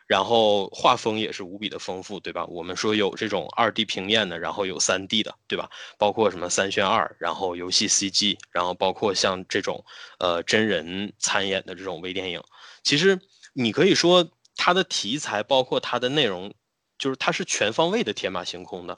[0.08, 2.46] 然后画风也是无比的丰富，对吧？
[2.46, 5.70] 我们说有这种二 D 平面的，然后有三 D 的，对吧？
[5.98, 9.84] 包括什么三选二，然后游戏 CG，然后包括像这种
[10.20, 12.42] 呃真人参演的这种微电影，
[12.82, 13.20] 其实
[13.52, 16.54] 你可以说它的题材包括它的内容，
[16.98, 18.98] 就是它是全方位的天马行空的。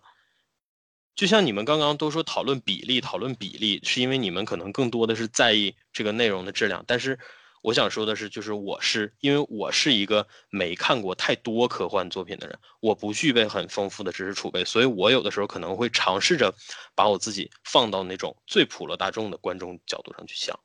[1.22, 7.20] 就像你们刚刚都说讨论比例，讨论比例，是因为你们可能更多的是在意这个内容的质量，但是
[7.62, 16.52] 我想说的是，就是我是因为我是一个没看过太多科幻作品的人，我不具备很丰富的知识储备，所以我有的时候可能会尝试着
[16.96, 20.60] 把我自己放到那种最普罗大众的观众角度上去想。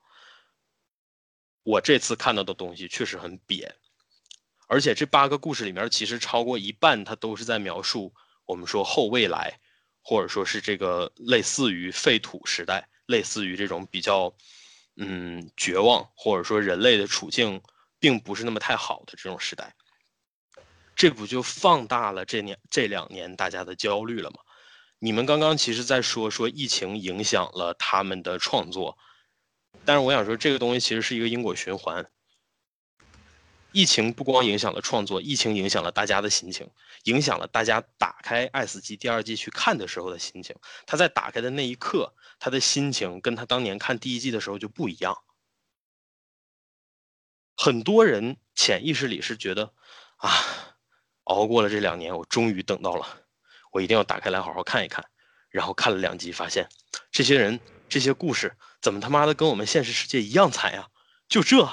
[1.65, 3.69] 我这次看到的东西确实很瘪，
[4.69, 8.15] 而且这八个故事里面，其实超过一半它都是在描述
[8.47, 9.61] 我们说后未来，
[10.07, 14.33] 或者说是这个类似于废土时代，类似于这种比较。
[14.99, 17.61] 嗯，绝望或者说人类的处境
[17.99, 19.75] 并不是那么太好的这种时代，
[20.95, 24.39] 这不就放大了这年这两年大家的焦虑了吗？
[24.99, 28.97] 你们刚刚其实在说说疫情影响了他们的创作，
[29.85, 32.03] 但是我想说这个东西其实是一个因果循环。
[33.77, 36.67] 疫情不光影响了创作，疫情影响了大家的心情，
[37.05, 40.57] 影响了大家打开《爱死机》第二季去看的时候的心情。
[40.87, 45.19] 他在打开的那一刻，他的心情跟他当年看第一季的时候就不一样。
[47.55, 49.75] 很多人潜意识里是觉得，
[50.17, 50.31] 啊，
[51.25, 53.07] 熬过了这两年，我终于等到了，
[53.73, 55.05] 我一定要打开来好好看一看。
[55.51, 56.67] 然后看了两集，发现
[57.11, 57.61] 这些人、
[57.91, 60.89] 这些故事怎么他妈的跟我们现实世界一样惨呀？
[61.29, 61.69] 就这。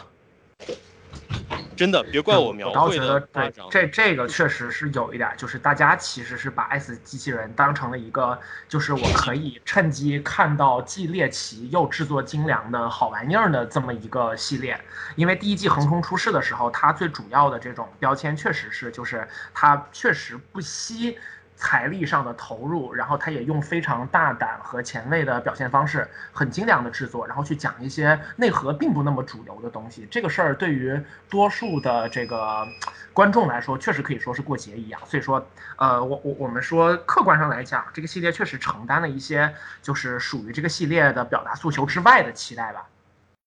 [1.75, 3.67] 真的，别怪我描绘倒觉得对的夸张。
[3.69, 14.79] 这这个确实是有一点儿，就是大家其实是把 S 机器人当成了一个，就是我可以趁机看到既猎奇又制作精良的好玩意儿的这么一个系列。
[15.15, 21.17] 因为第一季横空出世的时候，它最主要的这种标签确实是，就是它确实不惜。
[21.63, 30.05] 财力上的投入，然后他也用非常大胆和前卫的表现方式，很精良的制作，然后去讲一些内核并不那么主流的东西。
[30.11, 30.99] 这个事儿对于
[31.29, 32.67] 多数的这个
[33.13, 34.99] 观众来说，确实可以说是过节一样。
[35.05, 35.47] 所以说，
[35.77, 42.85] 呃，我我我们说客观上来讲，这个系列确实承担了一些就是属于这个系列的表达诉求之外的期待吧。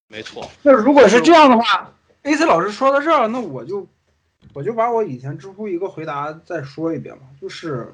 [0.08, 1.92] 没错，那如果是这样的话
[2.22, 3.86] ，AC 老师说到这儿，那我就
[4.54, 7.92] 我就把我以前知乎一个回答再说一遍吧，就是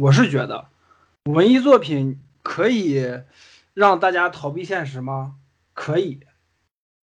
[0.00, 0.68] 我是觉得
[1.24, 3.20] 文艺作品可以
[3.74, 5.34] 让大家逃避现实吗？
[5.74, 6.20] 可以，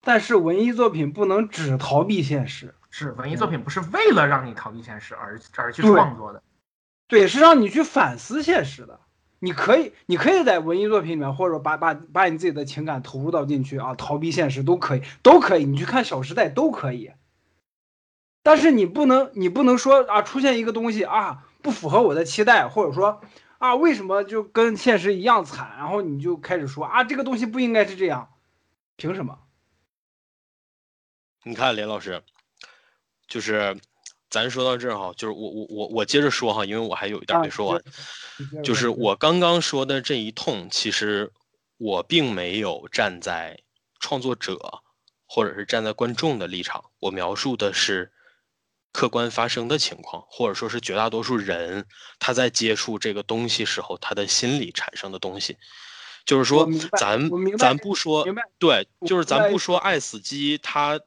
[0.02, 6.42] 但是文艺作品不能只逃避现实，是文艺作品不是为了让你逃避现实而而去创作的。
[7.08, 9.00] 对，是让你去反思现实的。
[9.38, 15.66] 你可以，你可以在文艺作品里面，或者把把把你自己的情感投入到进去啊，逃避现实都可以，都可以。
[15.66, 17.12] 你去看《小时代》都可以。
[18.42, 23.22] 但是你不能，你不能说啊，出现一个东西啊不符合我的期待，或者说
[23.58, 25.76] 啊，为什么就跟现实一样惨？
[25.78, 28.34] 然后你就开始说啊，这个东西不应该是这样，
[28.96, 29.40] 凭什么？
[31.44, 32.22] 你看连老师，
[33.28, 33.78] 就是
[34.30, 37.84] 咱说到这儿哈，就是我我我我接着说哈，因为我还有一点啊没说完。
[38.64, 41.32] 就是我刚刚说的这一通，其实
[41.78, 43.60] 我并没有站在
[44.00, 44.60] 创作者
[45.26, 48.12] 或者是站在观众的立场，我描述的是
[48.92, 51.86] 客观发生的情况，或者说是绝大多数人
[52.20, 55.58] 他在接触这个东西时候他的心理产生的东西。
[56.26, 56.68] 就是说
[56.98, 58.26] 咱咱不说
[58.60, 61.00] 对，就是咱不说爱死机它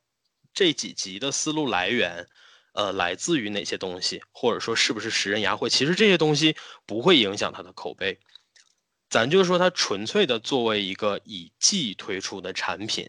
[0.54, 2.26] 这几集的思路来源，
[2.72, 6.56] 呃，来自于哪些东西，或者说是不是食人牙会，其实这些东西
[6.86, 8.18] 不会影响它的口碑。
[9.10, 13.06] 咱就说它纯粹的作为一个以季推出的产品，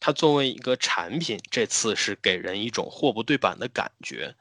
[0.00, 4.34] 它作为一个产品，这次是给人一种货不对版的感觉。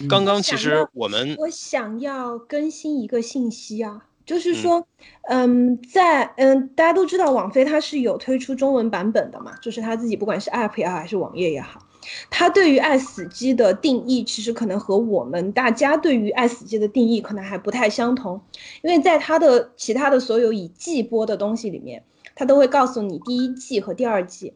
[0.00, 4.86] 嗯刚刚其实我们我想要更新一个信息啊，就是嗯说，
[5.28, 11.84] 嗯，在嗯，大家都知道网飞它是有推出中文版本的嘛，就是它自己不管是 App 也好，还是网页也好，
[12.30, 18.40] 它对于爱死机的定义，其实可能和我们大家对于爱死机的定义可能还不太相同，
[18.82, 22.04] 因为在它的其他的所有已季播的东西里面，
[22.34, 24.54] 它都会告诉你第一季和第二季，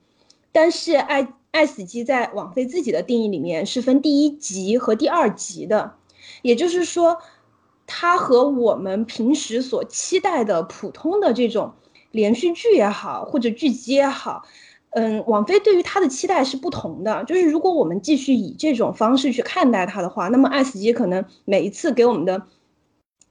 [0.53, 5.95] 但是爱爱死机在网飞自己的定义里面是分第一集和第二集的，
[6.43, 7.18] 也就是说，
[7.87, 11.72] 它和我们平时所期待的普通的这种
[12.11, 14.43] 连续剧也好，或者剧集也好，
[14.91, 17.24] 嗯，网飞对于它的期待是不同的。
[17.24, 22.47] 就是如果我们继续以这种方式去看待它的话，那么爱死机可能每一次给我们的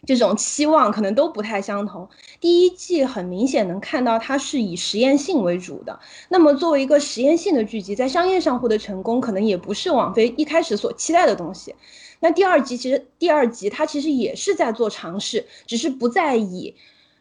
[0.05, 2.07] 这种期望可能都不太相同。
[2.39, 5.99] 第一季很明显能看到它是以实验性为主的，
[6.29, 11.75] 那么作为一个实验性的剧集，在商业上获得成功，可能也不是网飞一开始所期待的东西。
[12.19, 16.75] 那第二集其实第二集它其实也是在做尝试，只是不再以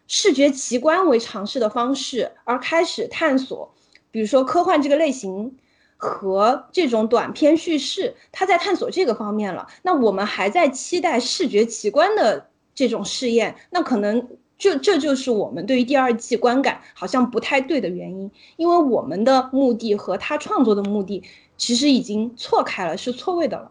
[0.06, 3.74] 视觉奇观为尝试的方式，而开始探索，
[4.10, 5.56] 比如说科幻这个类型
[5.96, 9.66] 和这种短篇叙事，它在探索这个方面了。
[9.82, 21.22] 那我们还在期待视觉奇观的这种试验，那可能这这就是我们对于第二季观感好像不太对的原因，因为我们的目的和他创作的目的
[21.56, 23.70] 其实已经错开了，是错位的了。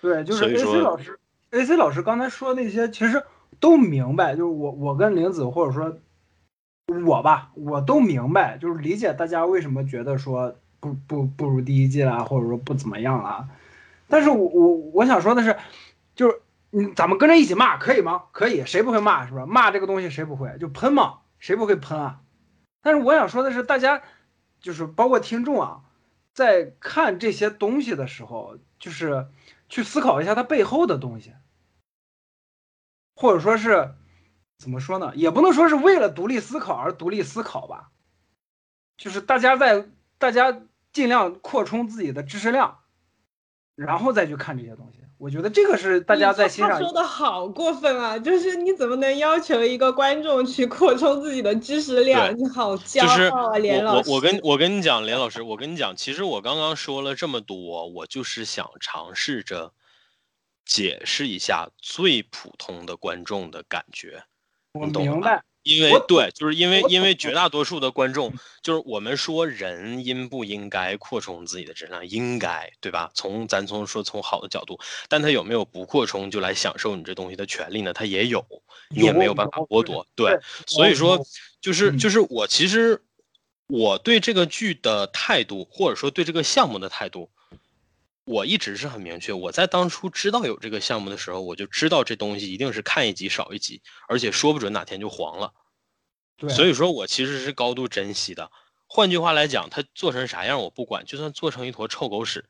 [0.00, 1.18] 对，就是 AC 老师
[1.50, 3.22] ，AC 老师刚才说那些其实
[3.58, 5.98] 都明白，就是我我跟玲子或者说
[7.04, 13.48] 我吧，我都明白，就是理解大家为什么觉得说不不不如第一季啦，或者说不怎么样啦。
[14.06, 15.56] 但是我我我想说的是
[16.70, 18.24] 嗯，咱们跟着一起骂可以吗？
[18.32, 19.46] 可以，谁不会骂是吧？
[19.46, 20.56] 骂这个东西谁不会？
[20.58, 22.20] 就喷嘛，谁不会喷啊？
[22.82, 24.02] 但是我想说的是，大家
[24.60, 25.84] 就是包括听众啊，
[26.34, 29.28] 在看这些东西的时候，就是
[29.68, 31.32] 去思考一下它背后的东西，
[33.14, 33.94] 或者说是
[34.58, 35.12] 怎么说呢？
[35.16, 37.90] 也不能说是为了独立思考而独立思考吧，
[38.98, 39.88] 就是大家在
[40.18, 40.60] 大家
[40.92, 42.80] 尽量扩充自己的知识量，
[43.74, 44.98] 然后再去看这些东西。
[45.18, 48.16] 我觉得这个是大家在欣赏他说的好过分啊！
[48.16, 52.32] 就是你怎么能要求一个观众去扩充自己的知识量？
[52.32, 54.08] 对你好骄就是傲啊，连我老师。
[54.08, 59.72] 我我跟我跟你讲，连老师，我跟你讲，其实我刚刚说了这么多，我就是想尝试着
[60.64, 64.22] 解释一下最普通的观众的感觉，
[64.72, 73.10] 我明白，因为对，就是因为因为绝大多数的观众，就是我们说人应不应该扩充自己的质量，应该，对吧？
[73.14, 77.92] 从咱从说从好的角度，但他有没有不扩充就来享受你这东西的权利呢？
[77.92, 78.42] 他也有，
[78.88, 80.40] 你也没有办法剥夺，对对。
[80.66, 81.22] 所以说，
[81.60, 83.02] 就是嗯就是我其实
[83.66, 87.30] 我对这个剧的态度，或者说对这个项目的态度，
[88.28, 89.32] 我一直是很明确。
[89.32, 95.54] 我在当初知道有这个项目的时候，我就知道这东西一定是看一集少一集，而且说不准哪天就黄了。
[96.36, 98.50] 对，所以说我其实是高度珍惜的。
[98.86, 102.44] 换句话来讲，它做成啥样我不管，就算做成一坨臭狗屎，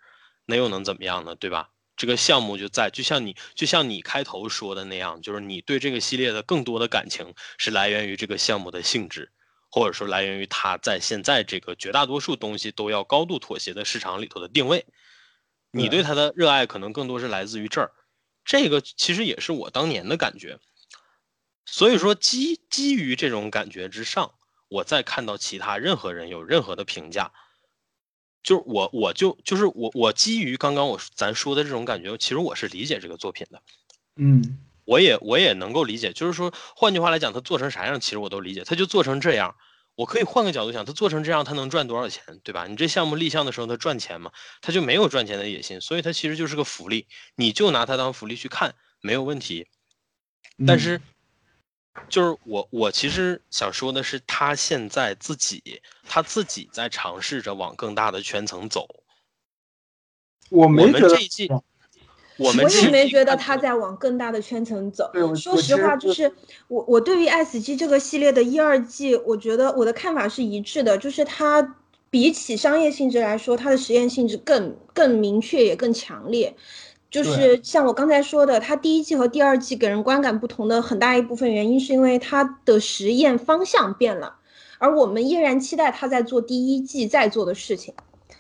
[0.47, 1.35] 那又能怎么样呢？
[1.37, 1.71] 对吧？
[1.97, 9.33] 这个项目就在，就像你就像你开头说的那样，就是你对这个系列的更多的感情是来源于这个项目的性质，
[9.71, 14.85] 或者说来源于它在现在这个绝大多数东西都要高度妥协的市场里头的定位。
[15.71, 17.93] 你对他的热爱可能更多是来自于这儿，
[18.45, 20.59] 这个其实也是我当年的感觉。
[21.67, 24.33] 所以说基基于这种感觉之上，
[24.69, 27.31] 我再看到其他任何人有任何的评价，
[28.43, 33.63] 就是我我就就是我我基于刚刚我咱说的这种感觉，其实我是理解这个作品的，
[34.17, 39.55] 嗯，我也我也能够理解，就是说换句话来讲，他做成啥样，其实我都理解，他就做成这样。
[39.99, 42.69] 我可以换个角度想，他做成这样，他能赚多少钱，对吧？
[42.69, 44.31] 你这项目立项的时候，他赚钱吗？
[44.61, 49.67] 他就没有赚钱的野心，所以他其实就是个福利，你就拿他当福利去看，没有问题。
[50.57, 51.01] 嗯但是，
[52.09, 58.87] 就是我我其实想说的是，他现在自己他自己在尝试着往更大的圈层走。
[60.49, 61.51] 我们我没觉得这一季，
[62.39, 65.11] 我也没觉得他在往更大的圈层走。
[65.15, 66.33] 我说实话，就是
[66.69, 71.77] 我我对于 SG 这个系列的一二季，我觉得我的看法是一致的，就是它
[72.11, 76.55] 比起商业性质来说，它的实验性质更更明确也更强烈。
[77.11, 84.37] 就是像我刚才说的，它第一季和第二季给人观感不同的很大一部分原因，是因为它的实验方向变了，
[84.79, 87.95] 而我们依然期待他在做第一季在做的事情。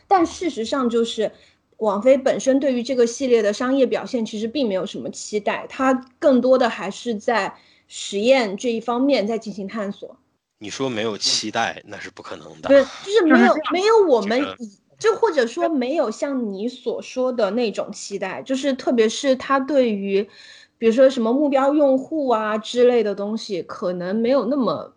[0.07, 1.32] 但事实上就是，
[1.78, 7.52] 网飞本身对于这个系列的商业表现其实并没有什么期待，它更多的还是在
[7.86, 10.16] 实验这一方面在进行探索。
[10.58, 12.68] 你说没有期待，那是不可能的。
[12.68, 20.28] 对，就是没有没有我们这个以就或者说没有像你所说的那种期待，就是特别是他对于，
[20.76, 24.92] 比如说什么目标用户啊之类的东西，可能没有那么，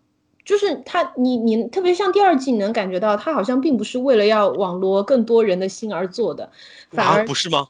[0.51, 6.51] 就是他你你特别像第二季，你能感觉到他好像并不是为了要网罗更多人的心而做的，
[6.89, 7.69] 反啊，而不是吗？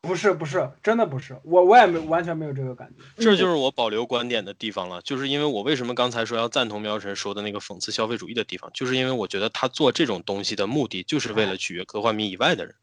[0.00, 3.22] 不是不是，真的不是，我我也没完全没有这个感觉。
[3.22, 12.74] 这就是我保留观点的地方了，就是因为我为什么刚才说要赞同喵晨说的那个讽刺消费主义的地方，就是因为我觉得他做这种东西的目的就是为了取悦科幻迷以外的人。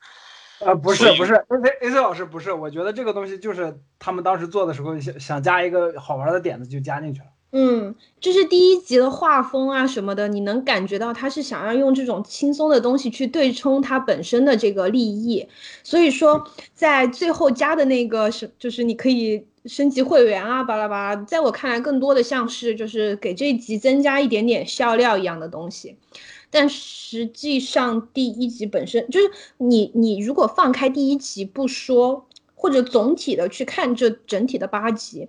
[0.60, 7.26] 呃，不是不是，A C A C 老师不是，我觉得这个东西就是他们当时做的时候想想加一个好玩的点子就加进去了。
[7.54, 15.46] 嗯，就是第一集的画风啊什么的，你能感觉到他是想要用这种轻松的东西去对冲它本身的这个利益，
[15.84, 25.98] 所以说在最后加的那个是，就是你可以升级会员啊，巴拉巴拉，在我看来更多的像是就是给这一集增加一点点笑料一样的东西，
[26.50, 32.26] 但实际上第一集本身就是你你如果放开第一集不说，
[32.56, 35.28] 或者总体的去看这整体的八集。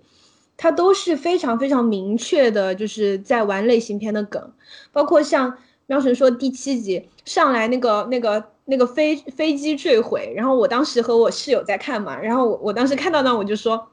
[0.55, 4.51] 它都是非常非常明确的，就是在玩类型片的梗，
[4.91, 13.87] 包括像喵神说第七集上来那个那个那个飞飞机坠毁，然后我当时和我室友在看嘛，然后我我当时看到那我就说，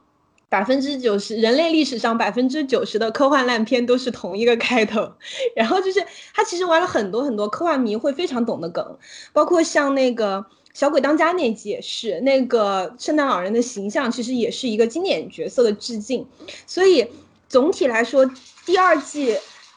[0.49, 5.13] 百分之九十人类历史上百分之九十的科幻烂片都是同一个开头，
[5.57, 6.05] 然后就是
[6.35, 8.99] 他其实玩了很多很多科幻迷会非常懂的梗，
[9.33, 10.47] 包括像那个。
[10.73, 16.27] 小鬼当家那集也是，那个圣诞老人的形象其实也是一个经典角色的致敬，
[16.66, 17.11] 所以
[17.49, 18.25] 总体来说，
[18.64, 19.37] 第二季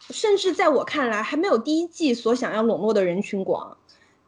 [0.10, 3.78] 甚至在我看来还没有第一季所想要笼络的人群广。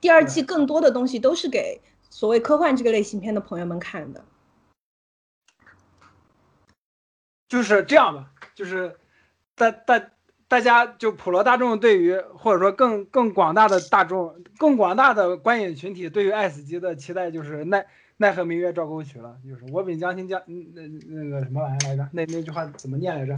[0.01, 4.23] 第二季更多的东西都是给所谓科幻这个类型片的朋友们看的。
[7.47, 8.97] 就是这样吧，就是
[9.55, 9.99] 大大
[10.47, 17.85] 大家就普罗大众对于或者说更更广大的大众、更广大的观影群体对于爱死机的期待就是奈
[18.17, 22.07] 奈何明月照沟渠了，就是我本将心将嗯那那个什么玩意儿来着？
[22.11, 23.35] 那那句话怎么念来着？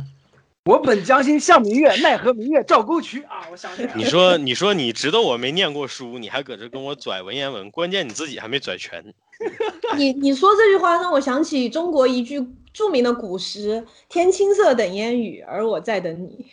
[0.66, 3.48] 我本将心向明月，奈何明月照沟渠啊！
[3.50, 9.02] 我想起来了 你说，你说你知道我没念过书，你还搁这跟我拽文言文，关键你自己还没拽全。
[9.96, 16.46] 你你说这句话让我想起中国一句著名的古诗：“天青色等烟雨，而我在等你。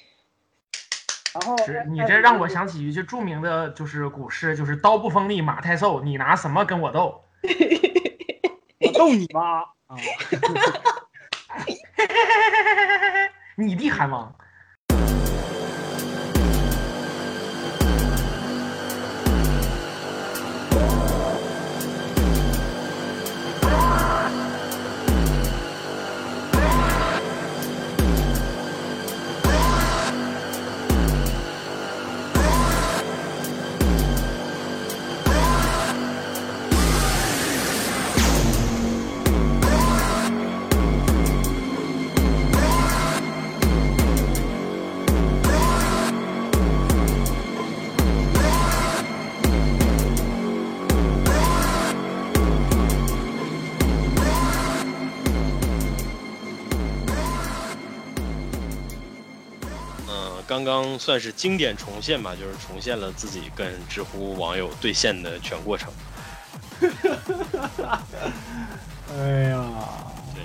[1.35, 7.24] 然后是你这让我想起一句著名的就是古诗，就是“刀不锋利马太瘦，你拿什么跟我斗
[8.80, 9.59] 我斗你妈
[9.89, 9.95] 啊！
[13.57, 14.32] 你弟韩王。
[60.55, 65.92] 刚刚算是经典重现吧，就是重现了自己跟知乎网友对线的全过程。
[69.11, 69.64] 哎呀，
[70.32, 70.44] 对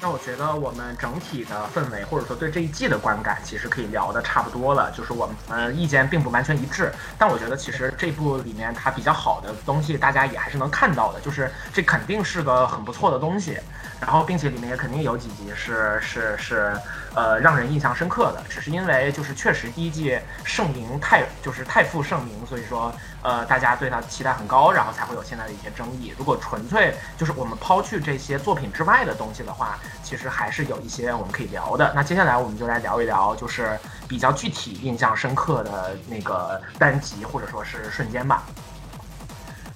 [0.00, 4.92] 那我觉得我们整体的氛围，或者说对这一季的观感，其实可以聊的差不多了。
[4.96, 11.20] 就是我们呃意见并不完全一致，但我觉得其实这部里面它比较好的东西，大家也还是能看到的。
[11.20, 13.56] 就是这肯定是个很不错的东西。
[14.00, 16.74] 然后并且里面也肯定有几集是是是
[17.14, 22.92] 呃让人印象深刻的，只是因为就是确实第一季盛名太就是太负盛名，所以说
[23.22, 26.14] 呃大家对它期待很高，然后才会有现在的一些争议。
[26.18, 31.92] 如果纯粹就是我们抛去这些作品之外的东西的话，其实还是有一些我们可以聊的。
[31.94, 38.42] 那接下来我们就来聊一聊，就是比较具体印象深刻的那个单集或者说是瞬间吧。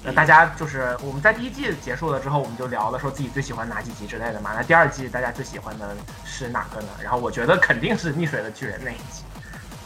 [0.07, 4.51] 那大家就是我们在第一季结束了之后，我们就聊了说自己最喜欢哪几集之类的嘛。
[4.55, 6.89] 那第二季大家最喜欢的是哪个呢？
[7.03, 9.25] 然后我觉得肯定是溺水的巨人那一集。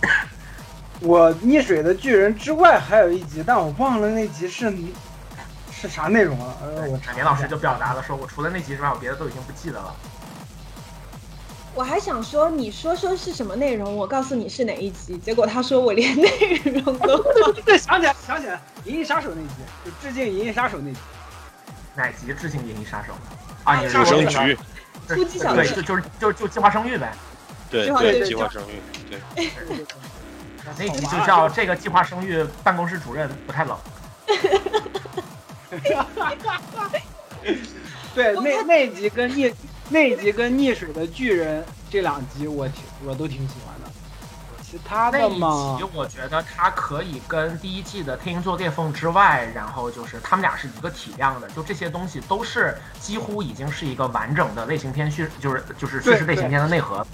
[1.00, 4.74] 我溺水的巨人之外还有一集，但我忘了那集是
[5.70, 6.56] 是啥内容了。
[6.62, 9.94] 呃，我查年老师就表达了说，我除了那集之外，我别的都已经不记得了。
[11.79, 15.16] 我还想说，你说说是什么内容，我告诉你是哪一集。
[15.18, 16.29] 结果他说我连内
[16.64, 17.53] 容都忘。
[17.64, 19.55] 对，想起来，想起来，《银翼杀手》那集，
[19.85, 20.99] 就致敬《银翼杀手》那集。
[21.95, 23.12] 哪集致敬《银翼杀手》？
[23.62, 24.59] 啊，你是有说那个声局，
[25.07, 27.12] 对，突击小队就就是就就计划生育呗。
[27.70, 28.83] 对计划对，生育计划生育，
[29.37, 29.49] 对，
[30.76, 33.79] 那集就叫这个计划生育办公室主任不太冷。
[38.16, 39.55] 对，那那一集跟溺
[39.91, 43.91] 那一集跟溺水的巨人这两集我挺我都挺喜欢的。
[44.62, 57.07] 其他那一集，我觉得它可以跟第一季的《天鹰座裂缝》之外，然后就是他们俩是一个体量的，就这些东西都是几乎已经是一个完整的类型片叙，就是就是叙事类型片的内核。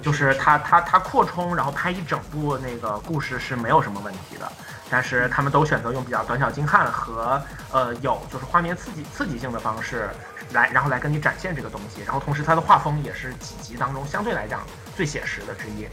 [0.00, 4.50] 就是它它它扩充，然后拍一整部那个故事是没有什么问题的，
[4.90, 7.40] 但是他们都选择用比较短小精悍和
[7.70, 10.08] 呃有就是画面刺激刺激性的方式
[10.52, 14.66] 来，然后来跟你展现这个东西，然后同时它的画风也是几集当中相对来讲
[14.96, 15.86] 最写实的之一。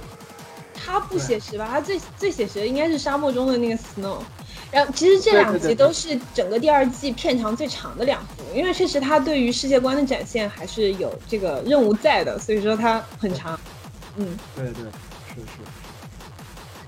[0.86, 1.68] 他不写实吧？
[1.72, 4.20] 他最最写实的应该是沙漠中的那个 Snow。
[4.70, 13.58] 然后其实这两集都是整个第二季片长最长的两部，因为确实他对于世界观的展现还是有这个任务在的，所以说它很长。
[14.18, 14.84] 嗯，对对
[15.30, 15.60] 是是。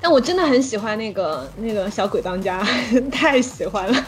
[0.01, 2.67] 但我真的很喜欢那个那个小鬼当家，
[3.11, 4.05] 太喜欢了。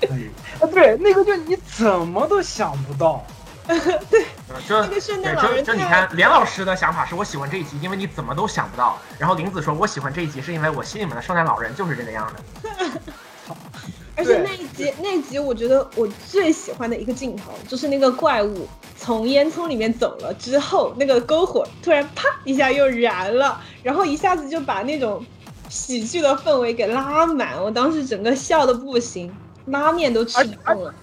[0.00, 0.30] 可 以。
[0.60, 3.24] 啊，对，那个就你怎么都想不到。
[3.70, 4.24] 对
[4.66, 8.98] 就那个圣诞对，老人就就你看，连老师的想法是我喜欢这一集，因为你怎么都想不到。
[9.16, 13.00] 然后林子说，我喜欢这一集是因为我心里面的圣诞老人就是这个样的。
[14.16, 18.68] 而且那一集那一集，我觉得我最喜欢的一个镜头就是那个怪物
[18.98, 25.24] 从烟囱里面走了之后，那个篝火突然啪一下又燃了，然后一下子就把那种
[25.68, 27.62] 喜剧的氛围给拉满。
[27.62, 29.32] 我当时整个笑的不行，
[29.70, 30.94] 拉面都吃而且不动了。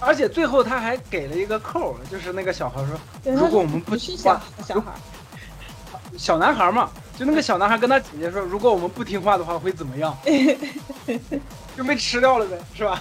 [0.00, 4.92] 而且最后他还给了一个扣，就是那个小孩说，如果我们不听话小小孩，
[6.18, 10.16] 小男孩嘛，就那个小男孩跟他姐姐说，如果我们不听话的话会怎么样？
[11.76, 13.00] 就被吃掉了呗，是吧？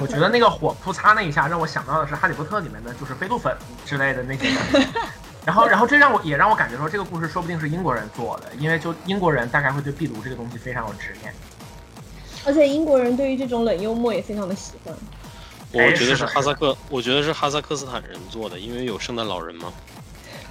[0.00, 3.54] 我觉得那个火扑擦那一下，让我想到的是《哈利波特》里面的就是飞度粉
[3.84, 4.86] 之类的那些人。
[5.44, 11.34] 然后，然后这让我也让我感觉说，这个故事说不定是英国人做的，因为就英国人大概会对壁炉这个东西非常有执念。
[12.44, 14.94] 而且英国人对于这种冷幽默也非常的喜欢。
[15.72, 19.72] 我觉得是哈萨克，我觉得是哈萨克斯坦人做的，因为有圣诞老人嘛。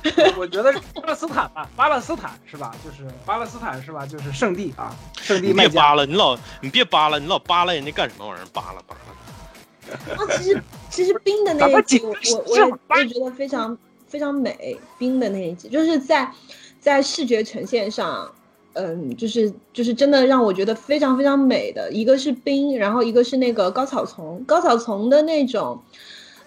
[0.37, 2.73] 我觉得是巴勒斯坦吧，巴勒斯坦是吧？
[2.81, 4.05] 就是巴勒斯坦是吧？
[4.05, 5.53] 就是圣地啊，圣地你。
[5.53, 8.45] 别扒拉，你老你别扒拉，你老扒拉人家干什么玩意儿？
[8.53, 10.23] 扒拉扒拉。
[10.23, 13.77] 啊，其实其实冰的那一集，我我我是也我也觉得非常
[14.07, 14.79] 非常美。
[14.97, 16.31] 冰的那一集，就是在
[16.79, 18.31] 在视觉呈现上，
[18.73, 21.91] 嗯，就是就是真的让我觉得非常非常美的。
[21.91, 25.79] 一个是冰，然后一个是那个高草丛，高草丛的那种。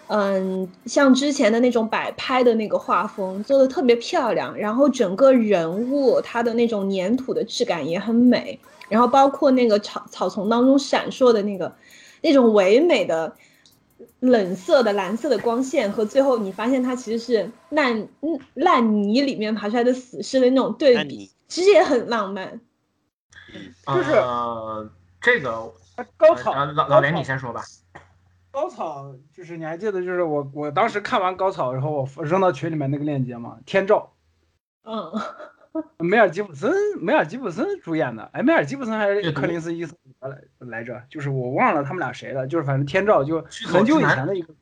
[0.07, 8.59] 嗯，像之前的那种摆拍的那个画风做的特别漂亮，然后整个人物它的那种粘土的质感也很美，
[8.89, 11.73] 然后包括那个草草丛当中闪烁的那个
[12.21, 13.33] 那种唯美的
[14.19, 18.07] 冷色的蓝色的光线，和最后你发现它其实是烂
[18.55, 22.59] 烂泥里面爬出来的死尸的那种对比，其实也很浪漫。
[23.85, 24.89] 就是呃，
[25.21, 25.73] 这个
[26.17, 27.63] 高草呃，老老连你先说吧。
[28.49, 34.13] 高草就是你还记得，就是我我当时看完高草，然后我扔到群里面那个链接吗，天照，
[34.83, 35.11] 嗯，
[35.97, 44.53] 梅尔吉普森，梅尔吉普森主演的，哎，梅尔吉普森还是阅读柯林斯伊斯来来着，就是我忘了他们俩谁了，就是反正天照就很久以前的一个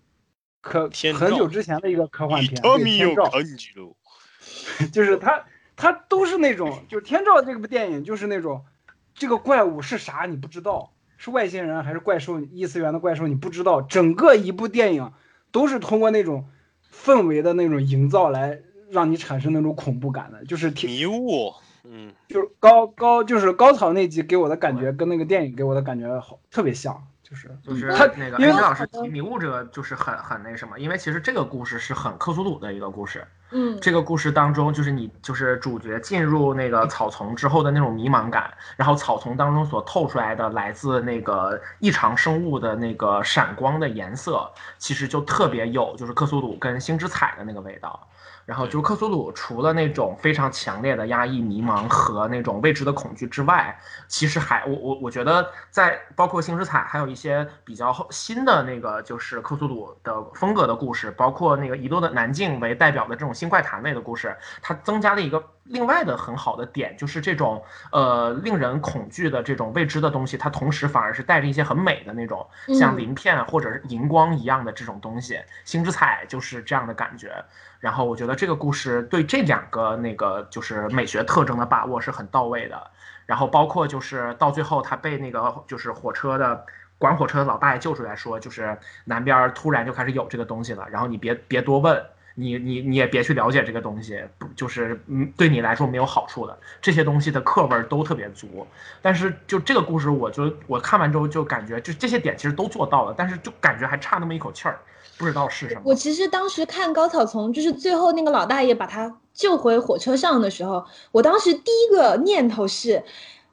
[0.62, 3.30] 科很久之前的一个科幻片，天照，
[4.92, 5.44] 就是他
[5.76, 8.66] 他都是那种，就是天照这部电影就是那种，
[9.14, 15.12] 这个怪物是啥你不知道，是外星人还是怪兽，异次元的怪兽你不知道，整个一部电影
[15.52, 16.48] 都是通过那种
[16.94, 18.60] 氛围的那种营造来
[18.90, 21.54] 让你产生那种恐怖感的，就是挺迷雾。
[21.84, 33.26] 嗯，就是高高就是高草那集给我的感觉跟那个电影给我的感觉好特别像，就是就是他那个因为老师提迷雾这个就是很很那什么，因为其实这个故事是很克苏鲁的一个故事。
[33.52, 48.08] 嗯，这个故事当中，就是你就是主角进入那个草丛之后的那种迷茫感，然后草丛当中所透出来的来自那个异常生物的那个闪光的颜色，其实就特别有就是克苏鲁跟星之彩的那个味道。
[48.46, 53.78] 然后就是克苏鲁，除了那种非常强烈的压抑、迷茫和那种未知的恐惧之外，
[54.08, 72.46] 其实还我我我觉得在包括星之彩，还有一些比较新的那个就是克苏鲁的风格的故事，包括那个移动的南境为代表的这种新怪谈类的故事，它增加了一个另外的很好的点，就是这种呃令人恐惧的这种未知的东西，它同时反而是带着一些很美的那种
[72.78, 75.40] 像嗯鳞片或者是荧光一样的这种东西。
[75.64, 77.34] 星之彩就是这样的感觉。
[77.80, 82.92] 然后我觉得这个故事对这两个那个就是美学特征的把握是很到位的。
[83.26, 86.66] 然后包括就是到最后他被那个就是火车的
[86.98, 92.04] 管火车的老大爷救出来说，就是南边突然就开始有这个东西了，然后你别别多问。
[92.36, 98.66] 你你你也别去了解这个东西，不就是嗯对你来说没有好处的这些东西的课味儿都特别足，
[99.02, 104.80] 但是就这个故事，我就我看完之后就感觉就这些点其实都做到了，但是就感觉还差那么一口气儿，
[105.18, 105.82] 不知道是什么。
[105.84, 113.04] 我其实当时看高草丛，就是最后那个老大爷把他救回火车上的时候，我当时第一个念头是，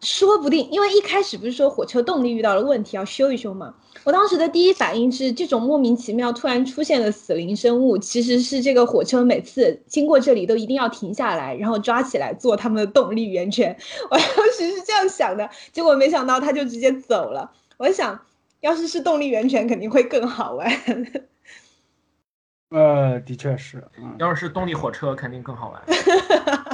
[0.01, 3.75] 说不定，因为一开始不是说火车动力遇到了问题要修一修嘛，
[4.05, 13.77] 我当时的第一反应是，这种莫名其妙突然出现的死灵生物，其实是这个火车每次经过这里都一定要停下来，然后抓起来做他们的动力源泉。
[14.09, 17.51] 我当时是这样想的，结果没想到他就直接走了。
[17.77, 18.21] 我想，
[18.61, 20.71] 要是是动力源泉，肯定会更好玩。
[22.71, 25.83] 呃，的确是，嗯要是是动力火车，肯定更好玩。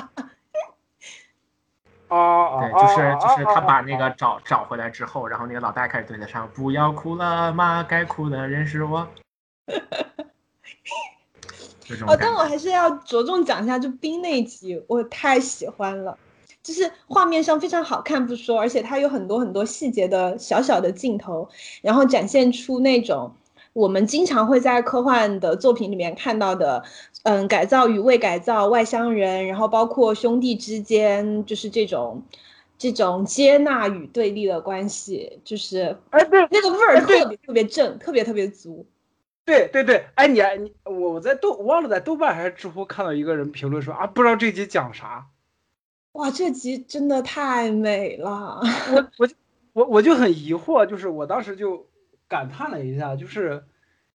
[2.15, 9.07] 啊啊，对，就是啊就是他把那啊个找找回来之后，然后那个老大开始对他唱：“不要哭了妈，该哭的人是我。
[12.07, 16.17] ”哦，但我还是要着重讲一下，就冰那一集，我太喜欢了。
[16.62, 21.47] 就是画面上非常好看不说，而且它有很多很多细节的小小的镜头，
[21.83, 23.31] 然后展现出那种
[23.75, 26.83] 我们经常会在科幻的作品里面看到的，
[27.25, 32.22] 嗯，改造与未改造、外乡人，然后包括兄弟之间，就是这种
[32.77, 38.87] 这种接纳与对立的关系，就是哎，对那个味儿特别特别正，特别特别足。
[39.47, 45.27] 对对对，哎，你你我我在豆我忘了在豆瓣还是知乎看到一个人评论说啊，不知道这集讲啥，
[46.12, 48.61] 哇，这集真的太美了。
[48.93, 49.35] 我我就
[49.72, 51.87] 我我就很疑惑，就是我当时就
[52.29, 53.64] 感叹了一下，就是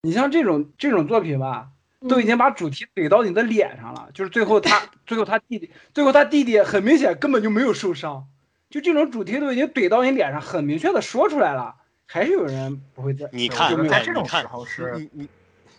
[0.03, 1.69] 你像这种这种作品吧，
[2.07, 8.25] 都已经把主题怼到你的脸上了，就是最后他 最后他弟弟最后他弟弟很明显根本就没有受伤，
[8.69, 11.75] 就这种主题都已经怼到你脸上，很明确的说出来了，
[12.05, 13.27] 还是有人不会在。
[13.33, 15.29] 你看，在这种你看时候是你你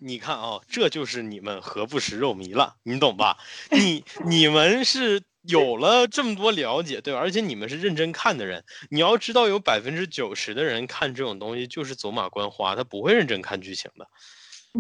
[0.00, 3.38] 你看啊、这就是你们何不食肉糜了，你懂吧？
[3.70, 7.20] 你 你们是有了这么多了解，对吧？
[7.20, 14.06] 而且你们是认真看的人，你要知道，有百分之九十的人看这种东西就是走马观花，他不会认真看剧情的。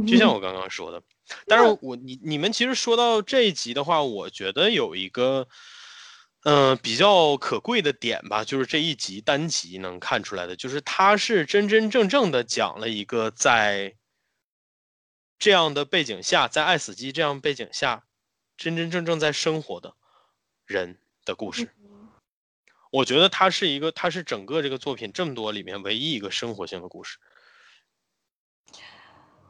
[0.06, 1.02] 就像我刚刚说的，
[1.46, 5.48] 但是我你你们其实说到这一集的话，我觉得有一个。
[6.44, 13.94] 嗯、比较可贵的点吧，就是这一集单集能看出来的，就是它是真真正正的讲了一个在
[15.38, 18.06] 这样的背景下，在爱死机这样背景下，
[18.56, 19.94] 真真正正在生活的
[20.64, 21.68] 人的故事。
[22.90, 27.18] 我觉得它是一个，它是整个这个作品这么多里面唯一一个生活性的故事。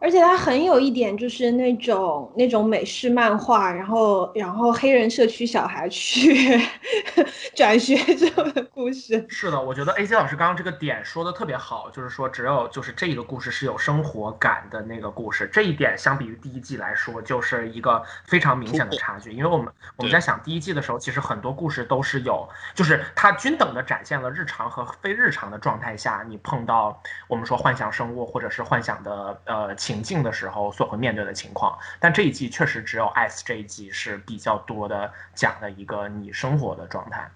[0.00, 6.58] 而且它很有一点就是那种那种美式漫画，然后然后黑人社区小孩去
[7.54, 9.24] 转学这样的故事。
[9.28, 19.30] 是的，我觉得 A C 老师刚刚这个点说的特别好，就是说只有就是这个故事是有生活感的那个故事，这一点相比于第一季来说，就是一个非常明显的差距。
[19.30, 26.98] 因为我们我们在想第一季的时候，其实很多故事都是有，就是它均等的展现了日常和非日常的状态下，你碰到
[27.28, 31.76] 我们说幻想生物或者是幻想的呃情境的时候所会面对的情况。
[31.98, 37.28] 但这一季确实只有 S 这一季是比较多的讲的一个你生活的状态。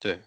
[0.00, 0.18] 对，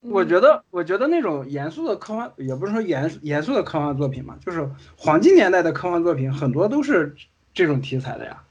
[0.00, 7.16] 我觉得，我觉得那种严肃的科幻，也不是说严严肃的科幻作品嘛，就是黄金年代的科幻作品，很多都是
[7.52, 8.44] 这种题材的呀，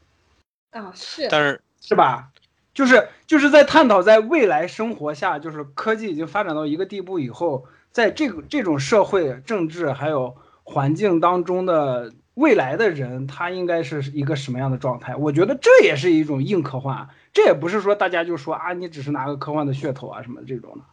[0.72, 2.30] 啊，是但是是吧？
[2.74, 15.16] 就是就是在探讨在未来生活下，就是科技已经发展到一个地步以后，在这个这种社会、政治还有环境当中的未来的人，他应该是一个什么样的状态？
[15.16, 20.84] 我觉得这也是一种硬科幻，这也不是说大家就说啊，你只是拿个科幻的噱头啊什么这种的。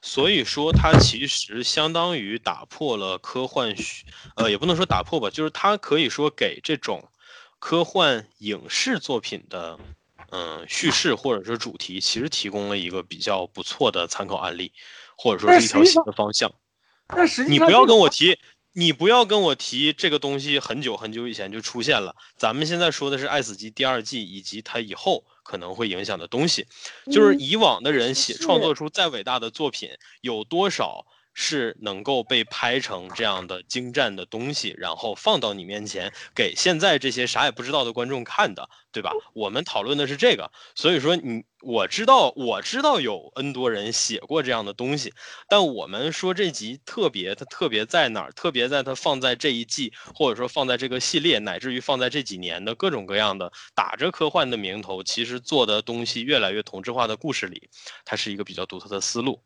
[0.00, 4.04] 所以说它其实相当于打破了科幻虚，
[4.36, 7.08] 呃，也不能说打破吧，就是它可以说给这种
[7.58, 9.78] 科幻影视作品的，
[10.30, 14.72] 嗯，叙事或者是主题，其实提供了一个比较不错的参考案例，
[15.16, 16.50] 或者说是一条新的方向。
[17.08, 18.38] 但实际上你不要跟我提，
[18.78, 22.14] 你不要跟我提这个东西很久很久以前就出现了。
[22.36, 26.64] 咱们现在说的是《爱死机》第二季以及它以后可能会影响的东西，
[27.10, 31.04] 就是嗯以往的人写创作出再伟大的作品，有多少
[31.40, 39.12] 是能够被拍成这样的精湛的东西，然后放到你面前给现在这些啥也不知道的观众看的，对吧？
[39.34, 45.14] 我们讨论的是这个，所以说你我知道我知道有 N 多人写过这样的东西，
[45.48, 48.28] 但我们说这集特别，它特别在哪？
[48.32, 57.70] 特别在它放在这一季，或者说放在这个系列，乃至于放在这几年的各种各样的打着科幻的名头，其实做的东西越来越同质化的故事里，
[58.04, 59.40] 它是一个比较独特的思路。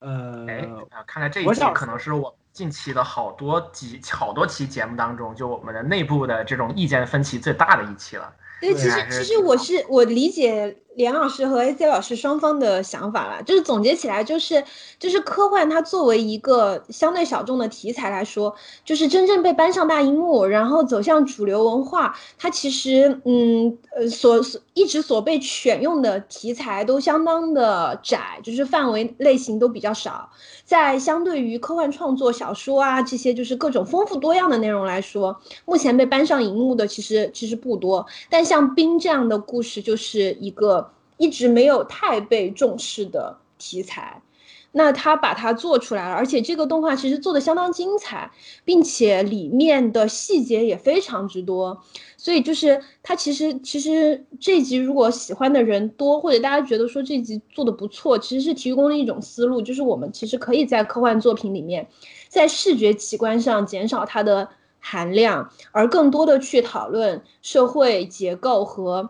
[0.00, 0.58] 呃，哎，
[0.90, 8.32] 啊，看来这一期可能是我近期的好多集、好多期节目当中，就我们的内部的这种意见分歧最大的一期了。
[8.60, 14.64] 对，其实其实我是我理解连老师和 AC 老师双方的想法啦，就是总结起来就是
[14.98, 18.52] 就是科幻它作为一个相对小众的题材来说，
[18.84, 30.28] 就是真正被搬上大荧幕，然后走向主流文化，它其实嗯呃所所一直所被选用的题材都相当的窄，就是范围类型都比较少。
[30.64, 38.04] 在相对于科幻创作、小说啊这些就是各种丰富多样的内容来说，目前被搬上荧幕的其实其实不多。
[38.28, 40.87] 但像冰这样的故事，就是一个
[41.18, 44.22] 一直没有太被重视的题材。
[44.70, 48.30] 那他把它做出来了，而且这个动画其实做的相当精彩，
[48.66, 51.82] 并且里面的细节也非常之多。
[52.18, 61.88] 所以就是它其实其实这集如果喜欢的人多，或者大家觉得说这集做的不错，其实是提供了一种思路，就是我们其实可以在科幻作品里面，
[62.28, 64.46] 在视觉奇观上减少它的
[64.78, 69.08] 含量，而更多的去讨论社会结构和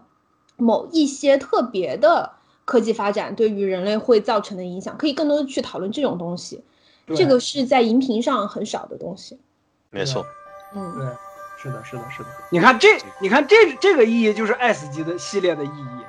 [0.59, 2.33] 某一些特别的
[2.67, 6.63] 科技发展对于人类会造成的影响，可以更多的去讨论这种东西。
[7.17, 9.41] 这个是在荧屏上很少的东西。
[9.89, 10.27] 没错，
[10.75, 11.07] 嗯，对，
[11.63, 12.29] 是的，是的，是的。
[12.51, 12.89] 你看这，
[13.21, 16.05] 你看这这个意义就是 S 级的系列的意义。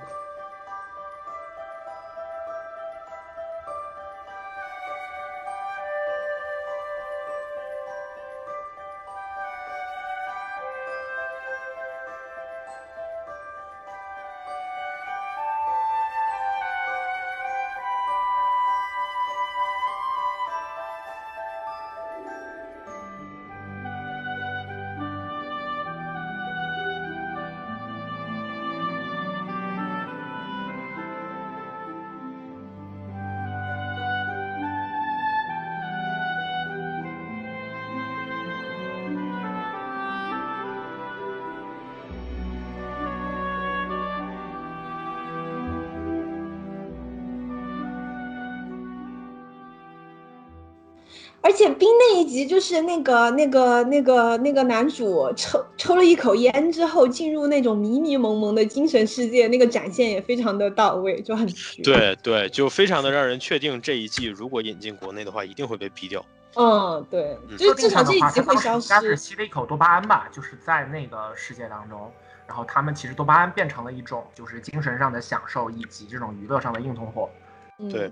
[52.40, 61.48] 集就是那个那个那个那个男主抽抽了一口烟之后进入那种迷迷蒙蒙的精神世界，那个展现也非常的到位，就很。，
[61.84, 66.26] 对对，就非常的让人确定这一季如果引进国内的话，一定会被毙掉。
[66.56, 69.16] 嗯，对，嗯就是至少这一集会消失。
[69.16, 72.12] 吸了一口多巴胺吧，就是在那个世界当中，
[72.48, 77.30] 然后他们其实多巴胺变成了一种就是精神上的享受以及这种娱乐上的硬通货。
[77.78, 78.12] 嗯对，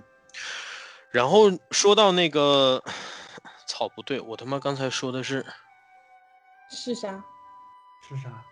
[1.09, 2.83] 然后说到那个，
[3.77, 5.45] 操，不对，我他妈刚才说的是，
[6.71, 7.23] 是啥？
[8.01, 8.43] 是啥？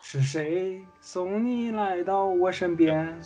[0.00, 3.20] 是谁送你来到我身边？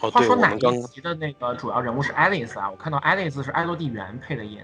[0.00, 2.68] 哦，对，话说哪我们刚一集的那个主要人物是爱丽丝啊？
[2.68, 4.60] 我看到爱丽丝是艾洛蒂园配的音，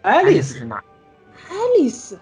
[0.00, 0.82] 爱丽丝丝是哪？
[1.46, 2.18] 爱丽丝，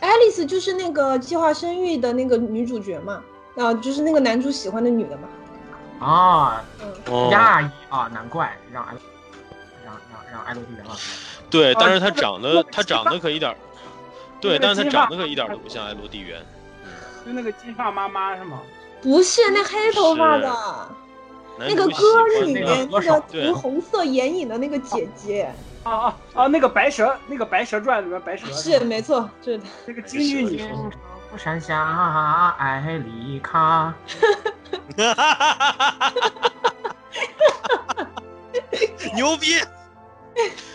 [0.00, 3.22] 爱丽丝就是那个计划生育的那个女主角嘛，
[3.58, 5.28] 啊，就是那个男主喜欢的女的嘛。
[6.00, 6.64] 啊，
[7.30, 8.92] 亚裔啊，难怪让艾
[9.84, 11.24] 让让让艾洛蒂园老师。
[11.48, 13.56] 对，但是他长这个得他长得可一点儿，
[14.40, 16.40] 对，那个但是他长得可一点儿都不像艾洛蒂园。
[17.24, 18.60] 就那个金发妈妈是吗？
[19.02, 20.54] 不是那黑头发的，
[21.58, 25.52] 那个歌里面那个涂红色眼影的那个姐姐，
[25.84, 26.46] 啊啊啊！
[26.48, 29.64] 那个白蛇，那个白蛇传里面白蛇是没错，就是她。
[29.86, 30.64] 那个京剧女
[31.36, 33.94] 山下艾丽卡，
[34.96, 36.12] 哈哈
[39.14, 39.60] 牛逼！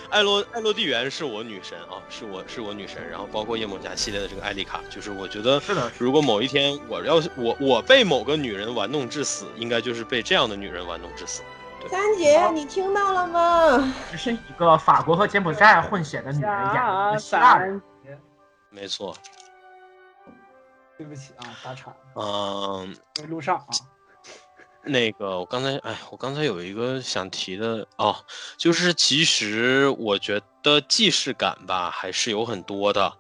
[0.10, 3.02] 艾洛艾洛蒂园是我女神啊，是我是我女神。
[3.10, 11.42] 然后包括夜魔侠系列的这个艾丽卡，就是我觉得是的如果某一天我要是我我被某个女人玩弄致死，应该就是被这样的女人玩弄致死。
[11.90, 13.94] 三姐，你听到了吗？
[14.12, 17.82] 这是一个法国和柬埔寨混血的女人演的希腊人。
[18.70, 19.16] 没错，
[21.02, 23.68] 对不起啊，打岔，嗯，没录上啊。
[24.84, 28.16] 那个，我刚才，哎，我刚才有一个想提的哦，
[28.56, 33.12] 就是其实我觉得既视感吧，还是有很多的，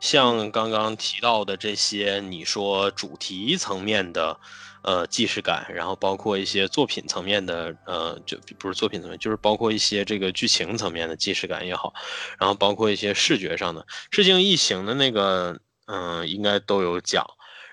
[0.00, 4.38] 像刚刚提到的这些，你说主题层面的，
[4.82, 11.94] 呃，既视感，然后包括一些作品层面的，呃，就不是作品层面，就是包括一些这个剧情层面的既视感也好，
[12.38, 15.58] 然后包括一些视觉上的，致敬异形的那个，
[15.92, 17.26] 嗯、应该都有讲，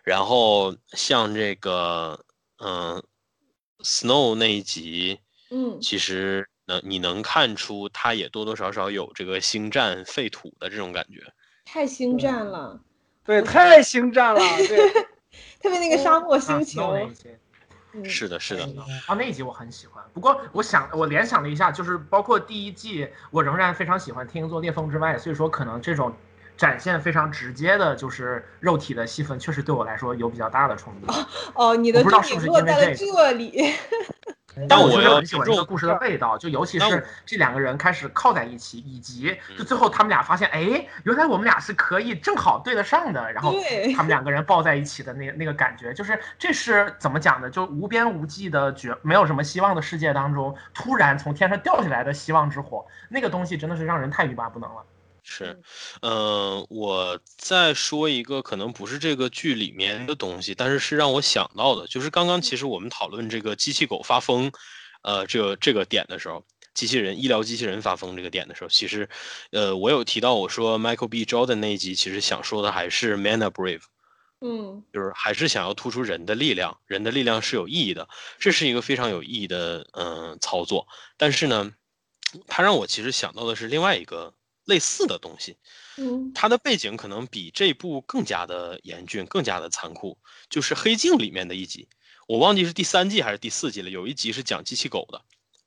[0.04, 2.20] 然后像这个，
[2.58, 3.04] 嗯、
[3.80, 5.20] Snow 那一集，
[5.52, 5.80] 嗯。
[5.80, 11.22] 其实能你能看出，它也多多少少有这个星战废土的这种感觉。
[11.64, 12.46] 太星战。
[12.46, 12.80] 了，
[13.24, 14.90] 对，太星战了，对，
[15.62, 17.10] 特别那个沙漠啊星球
[18.04, 18.64] 是的，是的，
[19.08, 20.04] 啊，那一集我很喜欢。
[20.14, 26.14] 不过我想，我联想了一下，就是包括第一季，我仍然非常喜欢《天鹰座裂缝之外》，所以说可能这种
[26.58, 31.08] 展现非常直接的，就是肉体的戏份，确实对我来说有比较大的冲击。
[31.54, 33.74] 哦，你的我不知道重是不是因为点落在了这这里。
[34.68, 43.54] 但我我要确实很喜欢这个故事的味道，就尤其是这两个人开始靠在一起，以及就嗯最后他们俩发现，哎，原来我们俩是可以正好对得上的，然后
[43.96, 47.48] 他们两个人抱在一起的那那个感觉，就是这是怎么讲的？
[47.52, 54.84] 就无边无际的绝没有什么希望的世界当中，突然从天上掉下来的希望之火，那个东西真的是让人太欲罢不能了。
[55.30, 55.62] 是，
[56.02, 64.50] 嗯、我再说一个可能不是这个剧里面的东西，但是是让我想到的，就是刚刚其实我们讨论这个机器狗发疯，
[65.04, 69.10] 呃，这个这个点的时候，机器人医疗机器人发疯这个点的时候，其实，
[69.52, 71.26] 呃，我有提到我说 Michael B.
[71.26, 73.84] Jordan 那一集，其实想说的还是 Man a Brave。
[74.40, 78.08] 嗯就是还是想要突出人的力量，人的力量是有意义的，
[78.38, 80.88] 这是一个非常有意义的嗯、呃操作。
[81.18, 81.74] 但是呢，
[82.46, 84.32] 它让我其实想到的是另外一个
[84.68, 85.58] 类似的东西，
[85.98, 90.18] 嗯它的背景可能比这部更加的严峻，更加的残酷，
[90.50, 91.88] 就是《黑镜》里面的一集，
[92.28, 95.22] 我忘记是第三季还是第四季了，有一集是讲机器狗的，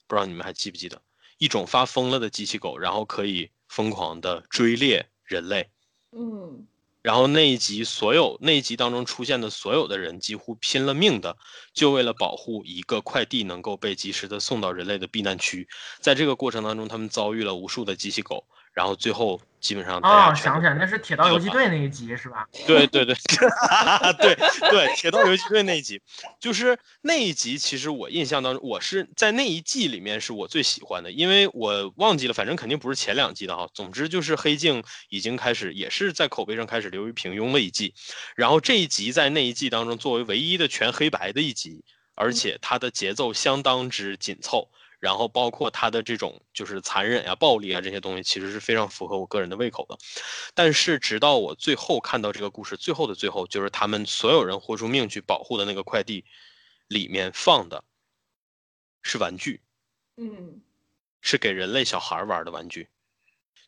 [0.06, 1.00] 不知道你们还记不记得？
[1.38, 5.70] 一种发疯了的机器狗，然后可以疯狂的追猎人类。
[6.12, 6.66] 嗯
[7.02, 11.34] 然后那一集所有那一集当中出现的所有的人几乎拼了命的，
[11.72, 15.66] 就为了保护一个快递能够被及时的送到人类的避难区。
[16.00, 22.46] 在这个过程当中，他们遭遇了无数的机器狗，然后最后基本上大啊、想起来那是铁道游击队那一集是吧？
[22.66, 23.14] 对对对，
[24.18, 24.34] 对
[24.70, 26.00] 对，铁道游击队那一集，
[26.38, 33.68] 就是那一集，其实我印象当中，我是在那一季里面是我最喜欢的，因为我忘记了，反正肯定不是前两季的哈。
[33.74, 37.92] 总之就是黑镜已经开始，也是在口碑上开始流于平庸的一季，
[38.36, 44.70] 然后这一集在那一季当中作为唯一的全黑白的一集，而且它的节奏相当之紧凑。
[45.00, 49.98] 然后包括它的这种就是残忍呀、暴力啊这些东西，其实是非常符合我个人的胃口的。
[50.54, 56.24] 但是直到我最后看到这个故事最后的最后，就是他们所有人豁出命去保护的那个快递，
[56.86, 57.82] 里面放的
[59.02, 59.62] 是玩具，
[60.16, 60.60] 嗯
[61.22, 62.88] 是给人类小孩玩的玩具。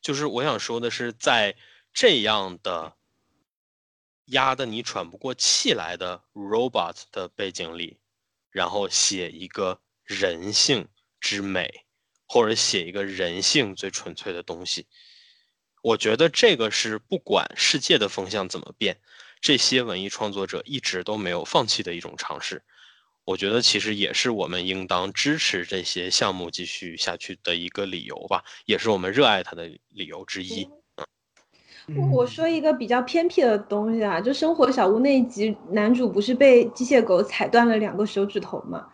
[0.02, 1.56] 就是我想说的是，在
[1.94, 2.94] 这样的
[4.26, 7.98] 压得你喘不过气来的 robot 的背景里，
[8.50, 10.88] 然后写一个人性
[11.22, 11.86] 之美，
[12.26, 14.86] 或者写一个人性最纯粹的东西。
[15.82, 18.98] 我觉得这个是不管世界的风向怎么变，
[19.40, 22.62] 这些文艺创作者一直都没有放弃的一种尝试。
[23.24, 30.68] 我觉得其实也是我们应当支持这些项目继续下去的一个理由吧，也是我们热爱它的理由之一。
[31.88, 38.86] 嗯我说一个比较偏僻的东西啊，就《生活小屋》那一集，男主不是被机械狗踩断了两个手指头嘛？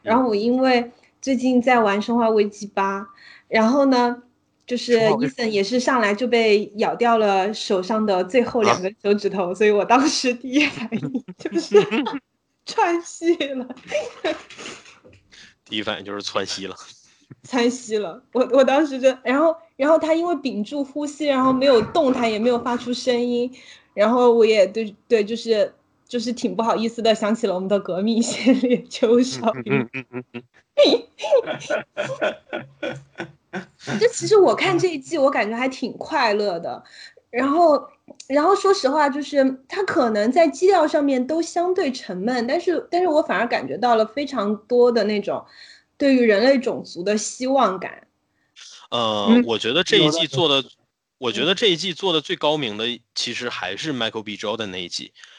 [0.00, 3.00] 然后我因为最近在玩《生化危机八》，
[3.48, 4.22] 然后呢，
[4.66, 11.76] 就是伊森也是上来就被咬掉了手上的最后两个手指头，所以我当时第一反应 就是
[12.66, 13.66] 串戏了，
[15.64, 16.76] 第一反应就是窜稀了。
[17.42, 18.22] 窜稀了。
[18.32, 23.52] 我我当时就，然后然后他因为屏住呼吸，然后没有动弹，也没有发出声音，
[23.94, 25.72] 然后我也对对，就是
[26.08, 29.72] 就是挺不好意思的，想起了我们的革命先烈邱少云。
[29.74, 30.42] 嗯嗯嗯
[33.52, 36.84] 嗯， 就其实我看这一季，我感觉还挺快乐的。
[37.30, 37.88] 然后，
[38.28, 45.44] 然后说实话，就是他可能在基调上面都相对沉闷，但是，但是我反而感觉到了非常多的那种
[45.98, 48.06] 对于人类种族的希望感。
[48.90, 50.68] 呃，嗯我觉得这一季做的，
[51.18, 54.36] 我觉得这一季做的最高明的，其实还是 Michael B.
[54.36, 55.12] Jordan 那一季。
[55.14, 55.35] 嗯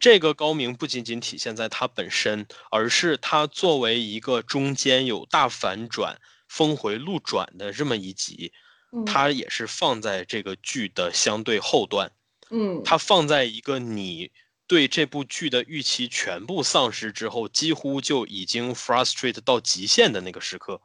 [0.00, 8.52] 这个高明不仅仅体现在它本身，而是它作为一个中间有大反转、峰回路转的这么一集，
[8.92, 12.10] 嗯，它也是放在这个剧的相对后段，
[12.50, 12.82] 嗯。
[12.84, 14.30] 它放在一个你
[14.66, 20.80] 对这部剧的预期全部丧失之后，几乎就已经 frustrate 到极限的那个时刻，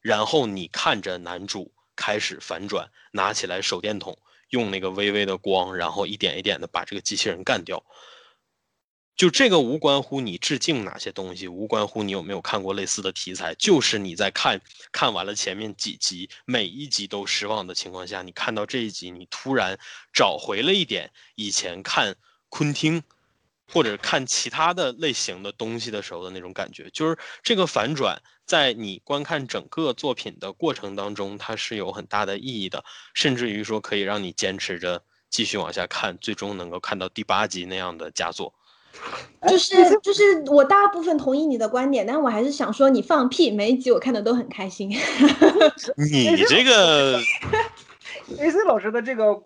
[0.00, 4.16] 然后你看着男主开始反转，拿起来手电筒，
[4.50, 7.84] 用那个微微的光，然后一点一点的把这个机器人干掉。
[9.16, 14.60] 就这个无关乎你致敬哪些东西，无关乎你有没有看过类似的题材，就是你在看
[14.92, 19.76] 看完了前面几集，每一集都失望的情况下，你看到这一集，你突然
[20.12, 22.14] 找回了一点以前看
[22.48, 23.02] 昆汀
[23.72, 38.54] 或者看其他的类型的东西的时候的那种感觉，就是这个反转，在你观看整个作品的过程当中，它是有很大的意义的，甚至于说可以让你坚持着继续往下看，最终能够看到第八集那样的佳作。
[39.46, 44.88] 就是就是我大部分同意你的观点，但我还是想说你放屁，每一集我看的都很开心。
[45.96, 47.20] 你这个
[48.38, 49.44] AC 老师的这个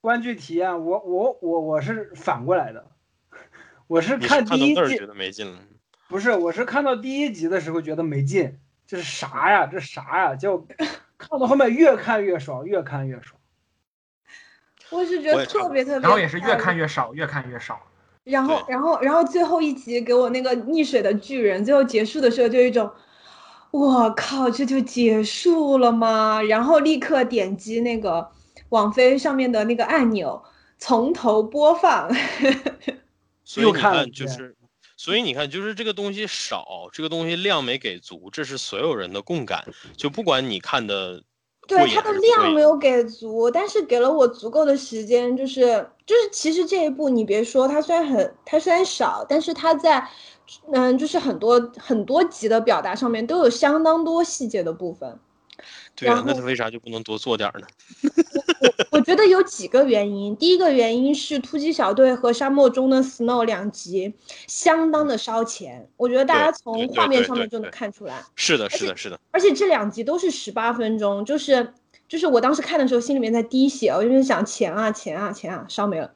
[0.00, 2.84] 观剧体验，我我我我是反过来的，
[3.92, 5.58] 我是看第一季看到那儿觉，得没劲了。
[6.08, 9.66] 不是，我是看到第一集的时候觉得没劲，这是啥呀？
[9.66, 10.34] 这啥呀？
[10.34, 10.66] 结果
[11.18, 13.38] 看到后面越看越爽，越看越爽。
[14.88, 17.78] 我是觉得特别特别，然后也是越看越少，越看越少。
[18.24, 22.90] 然后，然后，然后最后一集给我那个溺水的巨人，最后结束的时候就有一种，
[23.72, 26.40] 我靠，这就结束了吗？
[26.40, 28.30] 然后立刻点击那个
[28.70, 30.42] 网飞上面的那个按钮，
[30.78, 32.10] 从头播放。
[33.60, 34.56] 又所以你看，就是，
[34.96, 39.66] 所以你看，就是这个东西少，这个东西量没给足，这是所有人的共感。
[39.96, 41.22] 就不管你看的
[41.68, 45.60] 对，瘾它的量没有给足，但是给了我足够的时间，就是
[46.06, 50.08] 就是，其实这一部你别说，它虽然很，它虽然少，但是它在，
[50.72, 55.18] 嗯，就是很多很多集的表达上面都有相当多细节的部分。
[55.94, 57.66] 对啊那他为啥就不能多做点儿呢？
[58.90, 64.12] 我觉得有几个原因，第一个原因是突击小队和沙漠中的 Snow 两集
[64.46, 68.22] 相当的烧钱，我觉得大家从画面上面就能看出来。
[68.36, 69.18] 是的，是的，是的。
[69.30, 71.72] 而且这两集都是十八分钟，就是
[72.08, 76.12] 就是我当时看的时候心里面在滴血，我就是想钱啊钱啊钱啊烧没了。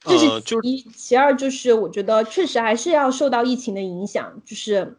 [0.00, 4.96] 这是呃就其一，其二就是我觉得确实还是要受到疫情的影响，就是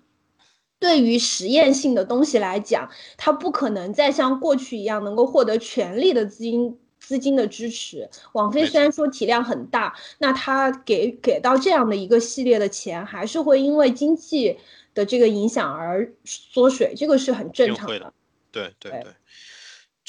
[0.80, 6.78] 对于实验性的东西来讲，它不可能再像过去一样能够获得全力的资金。
[7.02, 14.58] 资金的支持，网飞虽然说体量很大，那它给给到这样的一个系列的钱，还是会因为经济
[14.94, 18.14] 的这个影响而缩水，这个是很正常的
[18.52, 19.06] 对对对，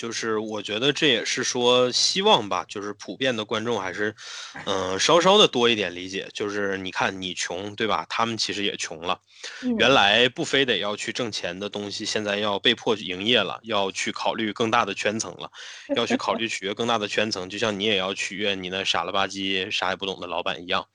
[0.00, 4.16] 就是我觉得这也是说希望吧，就是普遍的观众还是，
[4.64, 6.26] 嗯、稍稍的多一点理解。
[6.32, 8.06] 就是你看你穷对吧？
[8.08, 9.20] 他们其实也穷了，
[9.62, 15.52] 嗯原来不非得要去挣钱的东西，现在要被迫营业了，要去考虑更大的圈层了，
[15.94, 20.86] 要去考虑取悦更大的圈层，就像你也要取悦你那傻了吧唧、啥也不懂的老板一样。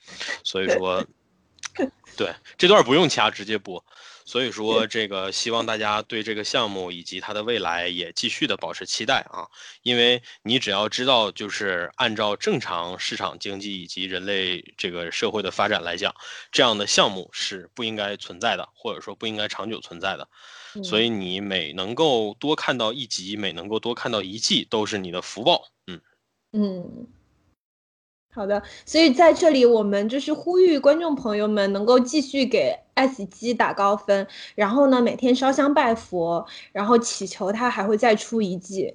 [0.44, 1.06] 所以说，
[2.18, 3.86] 对这段不用掐，直接播。
[4.26, 9.48] 所以说，这个希望大家对这个项目以及它的未来也继续的保持期待啊，
[9.84, 16.14] 因为你只要知道，就是按照正常市场经济以及人类这个社会的发展来讲，
[16.52, 20.28] 这样的项目是不应该存在的，或者说不应该长久存在的。
[20.84, 25.70] 所以你每能够多看到一集，每能够多看到一季，都是你的福报。
[25.88, 26.02] 嗯，
[26.52, 27.08] 嗯，
[28.36, 38.94] 好的，所以在这里我们就是呼吁观众朋友们能够继续给 S 机打高分，然后呢每天烧香拜佛，然后祈求他还会再出一季。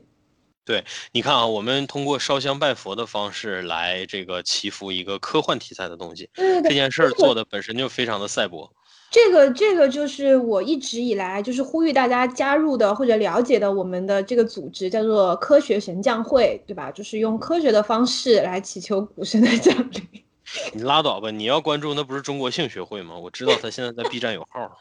[0.67, 8.71] 对你看啊，我们通过烧香拜佛的方式来这个祈福一个科幻题材的东西，对对对，这件事儿做的本身就非常的赛博。
[9.11, 16.93] 这个这个就是我一直以来就是呼吁大家加入的或者了解的我们的这个组织叫做科学神将会，对吧？
[16.93, 20.09] 就是用科学的方式来祈求股神的降临。
[20.75, 23.17] 你拉倒吧，你要关注那不是中国性学会吗？
[23.17, 24.79] 我知道他现在在 B 站有号，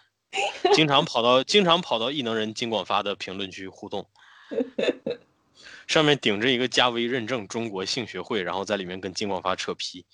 [0.73, 4.05] 经常跑到经常跑到异能人金广发的评论区互动，
[5.87, 10.05] 上面顶着一个加微认证中国性学会，然后在里面跟金广发扯皮。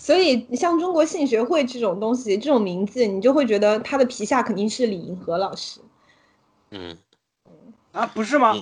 [0.00, 5.80] 所以像中国性学会这种东西，这种名字，你就会觉得他的皮下肯定是李银河老师。
[6.70, 6.96] 嗯，
[7.92, 8.54] 啊，不是吗？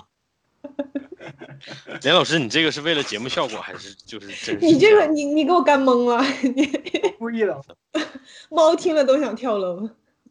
[2.02, 4.66] 连老师，你这个是为了节目效果，还是就是真实？
[4.66, 6.66] 你这个，你你给我干懵了，你
[7.18, 7.62] 故意的。
[8.50, 9.88] 猫听了都想跳楼。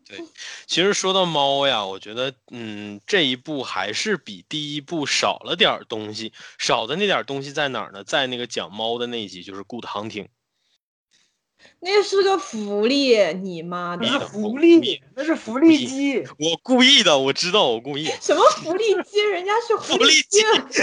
[0.09, 0.23] 对
[0.65, 6.33] 其实说到猫呀，我觉得，嗯，这一部还是比第一部少了点东西。
[6.57, 8.03] 少的那点东西在哪儿呢？
[8.03, 10.27] 在那个讲猫的那一集，就是 Good Hunting。
[11.79, 14.19] 那是个福利，你妈的那！
[14.19, 16.19] 是福利，那是福利机。
[16.39, 18.05] 我故意的，我知道我故意。
[18.21, 19.21] 什么福利机？
[19.29, 20.81] 人家是福利机机，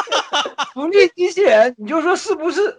[0.74, 2.70] 福利机器人，你就说是不是？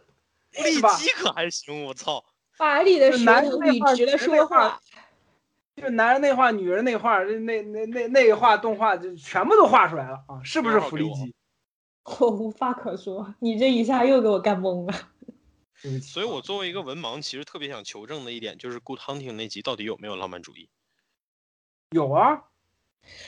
[0.52, 2.24] 福利机可还行，我操！
[2.58, 3.80] 把里的男头人
[4.30, 4.80] 那话。
[5.76, 10.38] 就男人那话，女人那话，那那那那那一画动画就全部都画出来了啊！
[10.44, 11.34] 是不是福利机？
[12.04, 14.94] 我无话可说，你这一下又给我干懵了。
[16.02, 20.70] 所以我作为一个文盲，其实特别想求证的一点就是《Good Hunting》那集到底有没有浪漫主义？
[21.92, 22.42] 有啊，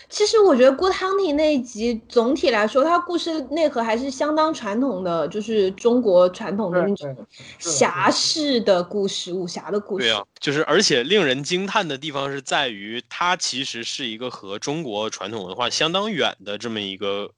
[0.10, 7.27] 其实我觉得《Good Hunting》那一集总体来说，它故事内核还是相当传统的，就是中国传统的那种
[7.60, 10.06] 侠士的故事，武侠的故事。
[10.06, 17.30] 对啊，就是而且令人惊叹的地方是在于，它其实是一个和中国传统文化相当远的这么一个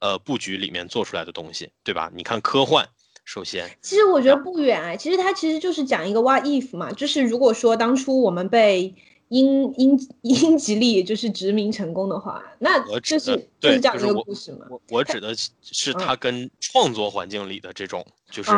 [0.00, 2.10] 呃布局里面做出来的东西，对吧？
[2.14, 2.88] 你看科幻，
[3.24, 8.94] 首先其实我觉得不远哎，其实它其实就是讲一个 what if 嘛，就是如果说当初我们被
[9.28, 14.66] 英英英吉利就是殖民成功的话，那我就是就对是这样一个故事嘛。
[14.68, 18.50] 我我指的是是嗯它跟创作环境里的这种，就是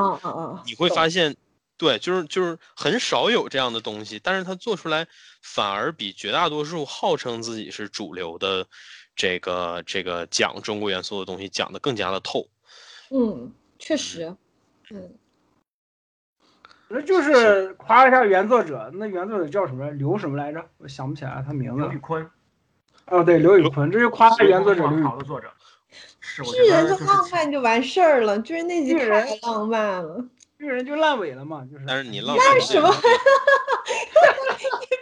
[0.66, 1.36] 你会发现，
[1.76, 5.06] 对，就是就是很少有这样的东西，但是它做出来
[5.42, 8.66] 反而比绝大多数号称自己是主流的
[9.14, 12.48] 这个这个讲中国元素的东西讲的更加的透。
[13.10, 14.34] 嗯，确实，
[14.90, 15.14] 嗯，
[16.88, 18.90] 那就是夸一下原作者。
[18.94, 19.90] 那原作者叫什么？
[19.92, 20.64] 刘什么来着？
[20.78, 21.98] 我想不起来他名字刘宇。
[21.98, 22.30] 坤，
[23.06, 25.04] 哦，对，刘宇坤，这就夸原作者刘宇昆。
[25.04, 25.50] 王朝的作者，
[26.20, 30.24] 是人就浪漫就完事儿了，巨人那集巨人太浪漫了。
[30.58, 31.84] 这个人就烂尾了嘛，就是。
[31.86, 32.94] 但是你浪那漫什么 你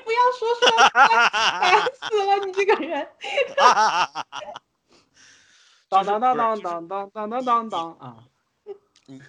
[0.05, 0.89] 不要说出来，
[1.61, 3.09] 烦死了，你这个人。
[5.89, 8.17] 当当当当当当当当当当啊！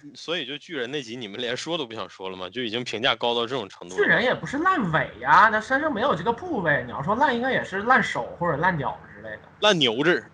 [0.02, 2.48] 你所以就巨人那集你们连说都不想说了吗？
[2.48, 4.02] 就已经评价高到这种程度巨。
[4.02, 6.82] 人也不是烂尾呀，他身上没有这个部位。
[6.84, 9.42] 你要说烂，应该也是烂手或者烂脚之类的。
[9.60, 10.24] 烂牛子，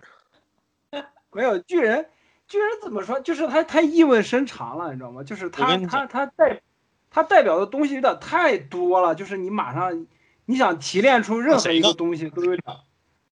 [1.31, 2.09] 没有巨人，
[2.47, 3.19] 巨人怎么说？
[3.19, 5.23] 就是他太意味深长了，你知道吗？
[5.23, 6.61] 就是他他他代
[7.09, 10.07] 他代表的东西有点太多了，就是你马上
[10.45, 12.77] 你想提炼出任何一个东西都有点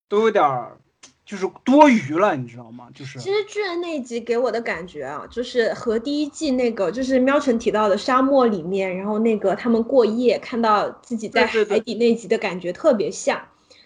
[0.08, 0.78] 都有点儿
[1.30, 2.88] 就是多余了，你知道吗？
[2.92, 13.40] 就是其实巨人那一集给我的感觉啊，就是和第一季那个就是喵晨提到的沙漠里面，然后那个他们过夜看到自己在海底那集的感觉特别像。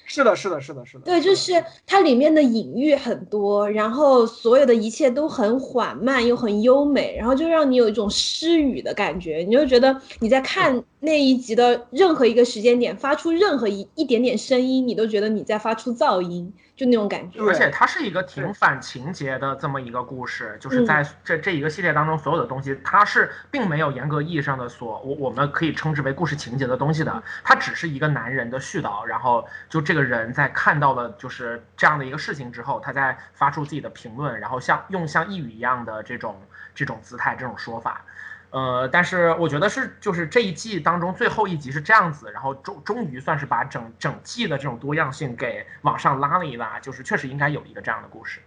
[0.05, 1.05] 是的，是的，是的，是的。
[1.05, 1.53] 对，就是
[1.87, 17.41] 它里面的隐喻很多，然后所有的一切都很缓慢又很优美，然后就让你有一种失语的感觉，你就觉得你在看那一集的任何一个时间点发出任何一一点点声音，你都觉得你在发出噪音，就那种感觉。
[17.41, 36.43] 而且它是一个挺反情节的这么一个故事，就是嗯在这这一个系列当中，所有的东西它是并没有严格意义上的所我我们可以称之为故事情节的东西的，它只是一个男人的絮叨，然后就这这个人在看到了就是这样的一个事情之后，他在发出自己的评论，然后像用像一语一样的这种
[36.75, 38.05] 这种姿态这种说法。
[38.51, 48.41] 呃，但是我觉得是，就是这一季当中最后一集是这样子，然后终终于算是把整整季的这种多样性给往上拉了一拉，就是确实应该有一个这样的故事。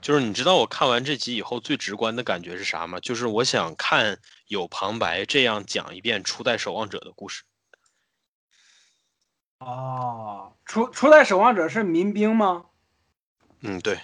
[0.00, 2.98] 就是你知道我看完这集以后最直观的感觉是啥吗？
[3.00, 4.16] 就是我想看
[4.46, 7.42] 有旁白这样讲一遍初代守望者的故事。
[9.58, 12.66] 哦，初初代守望者是民兵吗？
[13.62, 13.98] 嗯，对，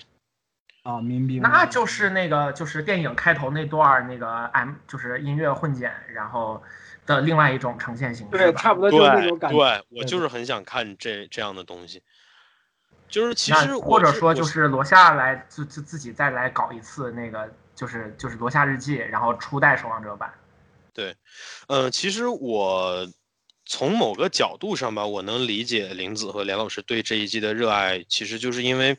[0.83, 1.43] 啊，民兵。
[1.43, 6.63] 那就是那个就是电影开头那段儿那个 M 就是音乐混剪，然后
[7.05, 9.59] 的另外一种呈现形式对，差不多就是那种感觉。
[9.59, 12.03] 对，我就是很想看这这样的东西。
[13.09, 20.33] 就是其那实或者说就是罗夏来自自自己再来搞一次那个就是就是罗夏日记，然后初代守望者版。
[20.95, 21.15] 对
[21.69, 23.07] 呃，其实我
[23.73, 28.95] 从某个角度上吧，我能理解林子和连老师对这一季的热爱，其实就是因为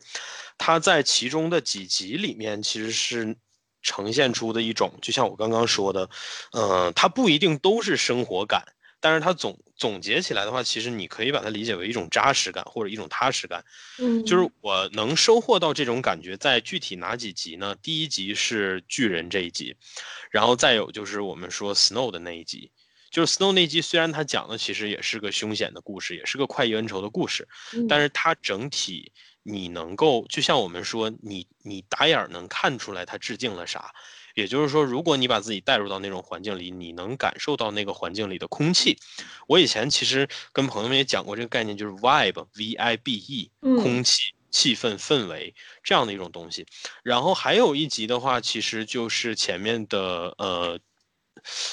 [0.57, 3.37] 他在其中的几集里面，其实是
[3.83, 6.09] 呈现出的一种，就像我刚刚说的，
[6.53, 8.65] 呃，它不一定都是生活感，
[8.99, 13.63] 但是它总总结起来的话，其实你可以把它理解为一种扎实感或者一种踏实感。
[13.99, 17.75] 嗯，就是我能收获到这种感觉，在具体哪几集呢？
[17.83, 19.75] 第一集是巨人这一集，
[20.31, 22.71] 然后再有就是我们说 Snow 的那一集。
[23.13, 29.11] 就是 Snow 那一集，虽然它讲的其实也是个凶险的故事，也是个快意恩仇的故事，嗯但是它整体
[29.43, 33.93] 你能够，就像我们说，你你打眼儿能看出来它致敬了啥，
[34.33, 38.97] 也就是说，如果你把自己带入到那种环境里，你能感受到那个环境里的空气。
[39.47, 45.53] 我以前其实跟朋友们也讲过这个概念，就是 vibe，v i b e，嗯空气、气氛、氛围
[45.83, 46.65] 这样的一种东西。
[47.03, 50.79] 然后还有一集的话，其实就是前面的呃。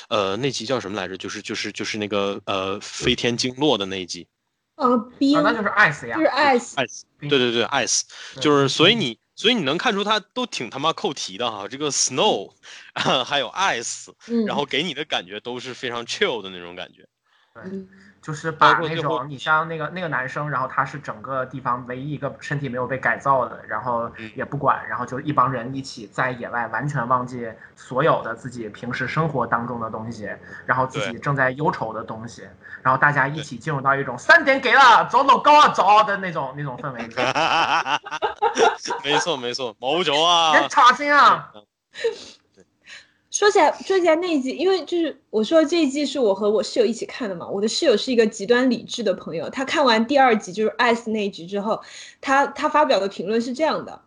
[0.09, 1.17] 呃，那集叫什么来着？
[1.17, 4.27] 就是就是就是那个呃飞天经络的那一集，
[4.77, 8.03] 呃，冰啊，那就是 ice 呀，就是 ice，ice，对对对，ice，
[8.41, 12.53] 就是所以你所以你能看出它都挺他妈扣题的哈，这个 snow，
[13.25, 17.07] 还有 ice，嗯，然后给你的感觉都是非常 chill 的那种感觉。
[17.65, 17.89] 嗯
[18.23, 24.31] 就是把那种你像那个那个男生，然后他是整个地方唯一一个身体没有被改造的，然后嗯。
[24.37, 30.31] 也不管，然后就一帮人一起在野外完全忘记所有的自己平时生活当中的东西，
[30.65, 32.49] 然后自己正在忧愁的东西，
[32.83, 37.15] 然后大家一起进入到一种三点给了，走走高啊走的那种那种氛围里，
[39.05, 40.55] 没错没错，毛轴啊。
[40.55, 41.53] 人，插心啊，
[43.41, 51.83] 说起来，说起来那一集，因为就是我说这一季是我和我室友一起看的嘛，我的室友是一个极端理智的朋友，他看完第二集就是 ice 那一集之后，
[52.21, 54.03] 他他发表的评论是这样的：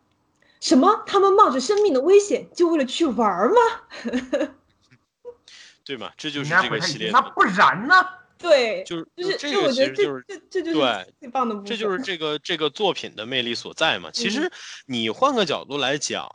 [0.59, 1.01] 什么？
[1.07, 3.55] 他们冒着生命的危险就为了去玩儿吗？
[5.83, 6.11] 对嘛？
[6.15, 7.95] 这就是这个系列那不然呢？
[8.37, 14.11] 对，就是就是这个就我觉得这其实就是这这就是对最棒的部分，这就是这个这个作品的魅力所在嘛。
[14.13, 14.51] 其实
[14.85, 16.29] 你换个角度来讲，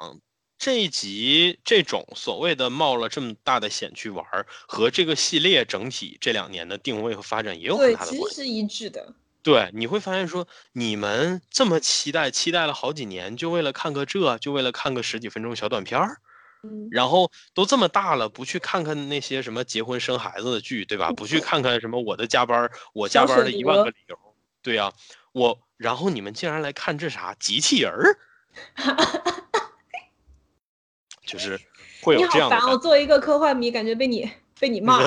[0.58, 4.26] 这一集这种所谓的冒了这么大的险去玩，
[4.66, 8.24] 和这个系列整体这两年的定位和发展也有很，大的关系。
[8.24, 9.14] 其实是一致的。
[9.40, 16.18] 对，你会发现说，你们这么期待，期待了好几年，就为了看个这，就为了看个十几分钟小短片儿，
[16.64, 21.12] 嗯，然后都这么大了，不去看看那些什么结婚生孩子的剧，对吧？
[21.12, 24.18] 不去看看什么我的加班儿，我加班儿的一万个理由，
[24.60, 24.92] 对呀、
[25.32, 28.18] 我，然后你们竟然来看这啥机器人儿，
[31.28, 31.60] 就是
[32.00, 34.28] 会你有这样好烦，我作为一个科幻迷，感觉被你
[34.58, 34.98] 被你骂。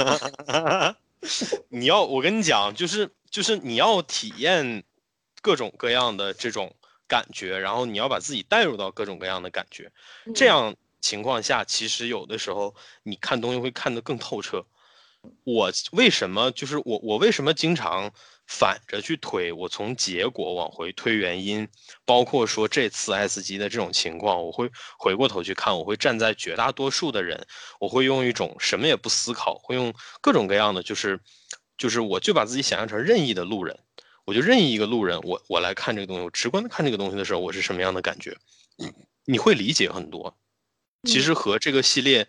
[1.70, 4.84] 你要我跟你讲，就是就是你要体验
[5.42, 6.74] 各种各样的这种
[7.08, 9.92] 感觉，然后你要把自己带入到各种各样的感觉，
[10.36, 14.64] 这嗯样情况下，其实有的时候你看东西会看得更透彻。
[15.44, 18.12] 我为什么就是我我为什么经常
[18.52, 19.50] 反着去推？
[19.54, 21.66] 我从结果往回推原因，
[22.04, 24.70] 包括说这次 S 级的这种情况，我会
[25.00, 27.48] 回过头去看，我会站在绝大多数的人，
[27.80, 31.18] 我会用一种什么也不思考，会用各种各样的就是
[31.78, 33.80] 就是我就把自己想象成任意的路人，
[34.26, 38.38] 我就任意一个路人，我我来看这个东西，我直观的看这个东西的时候，我是什么样的感觉？
[39.26, 40.36] 你会理解很多。
[41.08, 42.28] 其实和这个系列，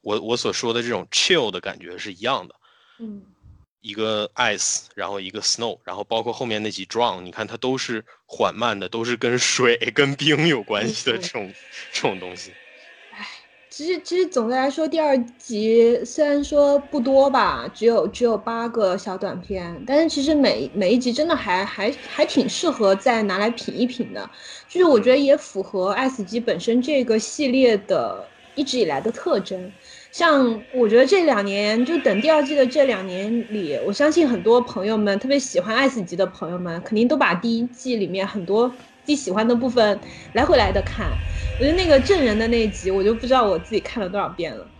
[0.00, 2.54] 我我所说的这种 chill 的感觉是一样的。
[2.98, 3.22] 嗯，
[3.82, 11.52] 一个 ice，然后一个 snow，然后包括后面那几 drown，你看它都是缓慢的，都是跟水、 跟冰有关系的这种
[11.92, 12.52] 这种东西。
[13.68, 24.30] 其实其实总的来说，第二集虽然说不多吧，只有只有八个小短片，但是其实每每一集真的还还还挺适合再拿来品一品的，
[24.68, 29.72] 就是我觉得也符合 S 级本身这个系列的一直以来的特征。
[30.12, 39.98] 像我觉得这两年，就等第二季的这两年里，我相信很多朋友们，特别喜欢 S 级的朋友们，肯定都把第一季里面很多自己喜欢的部分
[40.34, 41.10] 来回来的看。
[41.58, 44.70] 我觉得那个证人的那一集，我就不知道我自己看了多少遍了。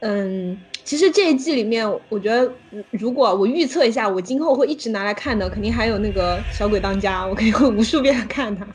[0.00, 2.50] 嗯，其实这一季里面，我觉得
[2.90, 8.66] 如果我预测一下，我今后会一直拿来看的，肯定还有那个小鬼当家，我肯定会无数遍地看它，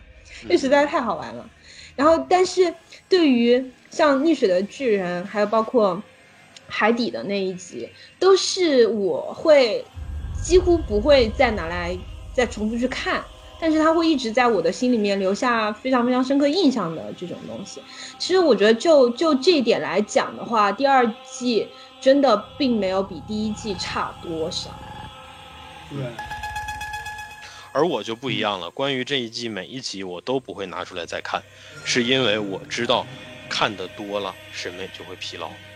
[0.47, 1.49] 这实在太好玩了。
[1.95, 2.73] 然后，但是
[3.09, 6.01] 对于像溺水的巨人，还有包括
[6.67, 7.89] 海底的那一集，
[8.19, 9.83] 都是我会
[10.41, 11.97] 几乎不会再拿来
[12.33, 13.23] 再重复去看，
[13.59, 17.81] 但是它会一直在我的心里面留下非常非常深刻印象的这种东西。
[18.17, 21.67] 其实我觉得就就这一点来讲的话，第二季
[21.99, 24.69] 真的并没有比第一季差多少。
[25.89, 25.99] 对，
[27.71, 31.41] 而我就不一样了，关于这一季每一集我都不会拿出来再看，
[31.83, 33.05] 是因为我知道
[33.49, 35.68] 看的多了审美就会疲劳。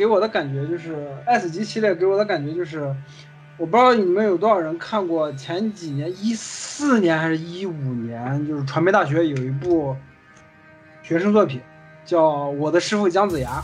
[0.00, 0.96] 给我的感觉就是
[1.26, 2.78] S 级系列给我的感觉就是，
[3.58, 9.94] 我不知道你们有多少人看过前几年一四年还是一五年，就是传媒大学有一部
[11.02, 11.60] 学生作品
[12.06, 12.18] 叫
[12.52, 13.62] 《我的师傅姜子牙》，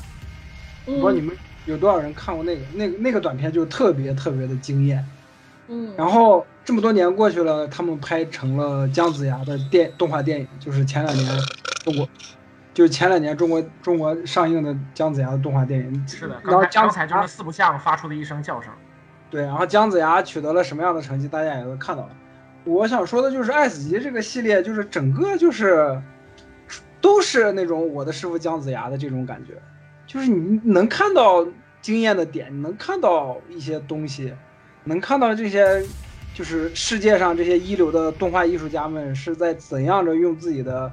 [0.93, 5.03] 我不知道你嗯，们有多少人看过那个那个那个短片，就特别特别的惊艳。
[5.69, 11.27] 嗯，然后这么多年过去了，他们拍成了姜子牙的电动画电影，就是前两年
[11.83, 12.07] 中国，
[12.77, 16.07] 就是前两年中国中国上映的姜子牙的动画电影。
[16.07, 18.70] 是的，然后刚才姜才就是四不像发出的一声叫声。
[19.31, 22.11] 对，然后姜子牙取得了什么样的成绩，大家也都看到了。
[22.65, 25.98] 我想说的就是《爱死机》这个系列，就是整个就是
[27.01, 29.55] 都是那种我的师傅姜子牙的这种感觉，
[30.07, 31.47] 就是你能看到
[31.81, 34.35] 惊艳的点，你能看到一些东西，
[34.85, 35.82] 能看到这些
[36.35, 40.93] 就是世界上这些一流的动画艺术家们是在怎样着用自己的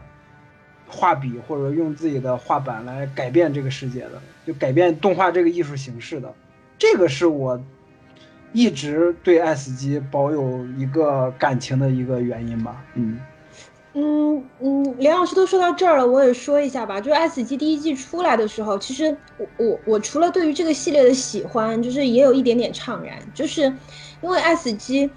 [0.93, 6.31] 画笔或者用自己的画板来改变这个世界的，就改变动画这个艺术形式的。
[6.77, 7.59] 这个是我
[8.51, 12.83] 一直对爱死机保有一个感情的一个原因吧。
[12.93, 13.19] 嗯，
[13.93, 17.01] 嗯嗯，连老师都说到这儿了，我也说一下吧。
[17.01, 23.61] 就是《爱死机》第一季出来的时候，其实我我我除了对于这个系列的喜欢，就是也有一点点怅然，就是
[24.21, 25.07] 因为《爱死机》，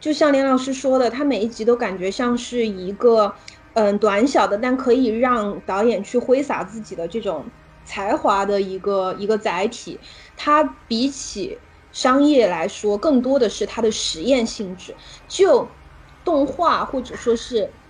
[0.00, 3.32] 就像连老师说的，它每一集都感觉像是一个
[3.74, 7.52] 嗯短小的，但可以让导演去挥洒自己的这种
[7.84, 10.00] 才华的一个一个载体。
[10.36, 14.96] 它比起商业来说，更多的是它的实验性质。
[15.26, 15.78] 就
[16.24, 17.80] 动画或者说是，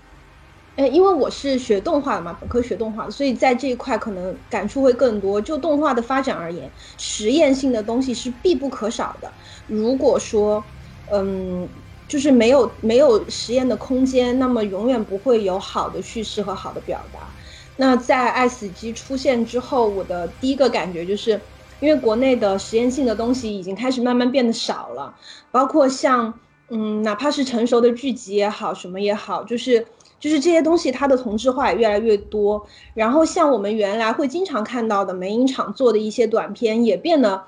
[0.77, 5.41] 哎，因为我是学动画的嘛，本科学动画，所以在这一块可能感触会更多。
[5.41, 9.35] 就动画的发展而言，实验性的东西是必不可少的。
[9.67, 10.65] 如果说，
[11.13, 11.82] 嗯，
[12.12, 17.32] 就是没有没有实验的空间，那么永远不会有好的叙事和好的表达。
[17.76, 21.40] 那在《爱死机》出现之后，我的第一个感觉就是。
[21.80, 25.12] 因为国内的实验性的东西已经开始慢慢变得少了，
[25.51, 26.32] 包括像
[26.68, 29.84] 嗯，哪怕是成熟的剧集也好，什么也好，就是
[30.20, 32.64] 就是这些东西它的同质化也越来越多。
[32.94, 37.43] 然后像我们原来会经常看到的美影厂做的一些短片也变得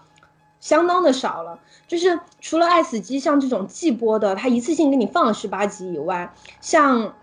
[0.64, 1.58] 相当的少了。
[1.86, 6.32] 就是除了《爱死机》像这种季播的，它一次性给你放了十八集以外，
[6.62, 7.14] 像。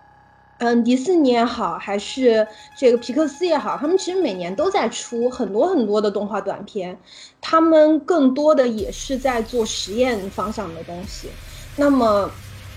[0.64, 2.48] 嗯，迪士尼也好，还是
[2.78, 6.96] 这个皮克斯也好，他们其实每年都在出很多很多的动画短片，
[7.42, 11.30] 他们更多的也是在做实验方向的东西。
[11.76, 12.30] 那么，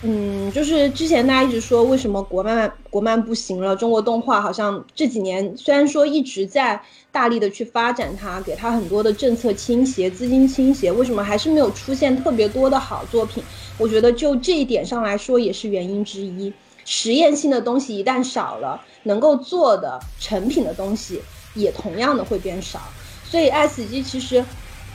[0.07, 6.79] 嗯，就是之前大家一直说为什么国漫国漫不行了，中国动画好像这几年虽然说一直在
[7.11, 13.43] 大力的去发展它，给它很多的政策倾斜、资金倾斜，为什么还是没有出现特别多的好作品？
[13.79, 16.53] 我觉得就这一点上来说，也是原因之一。
[16.85, 21.19] 实验性的东西一旦少了，能够做的成品的东西
[21.55, 22.79] 也同样的会变少。
[23.25, 24.45] 所以《爱死机》其实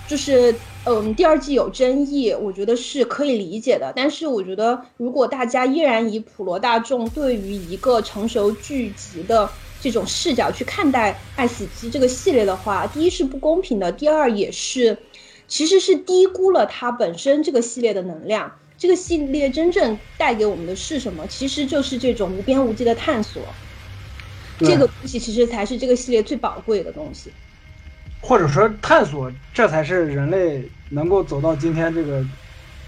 [0.07, 0.53] 就是，
[0.83, 3.93] 嗯，第二季有争议，我觉得是可以理解的。
[3.95, 14.97] 但是我觉得，如果大家依然以普罗大众对于一个成熟剧集的这种视角去看待《爱死机》这个系列的话，第一是不公平的，第二也是
[15.47, 18.59] 其实是低估了它本身这个系列的能量。
[18.77, 21.27] 这个系列真正带给我们的是什么？
[21.27, 23.59] 其实就是这种无边无际的探索。
[24.61, 27.35] 这个东西其实才是这个系列最宝贵的东西。
[28.21, 32.23] 或者说探索，这才是人类能够走到今天这个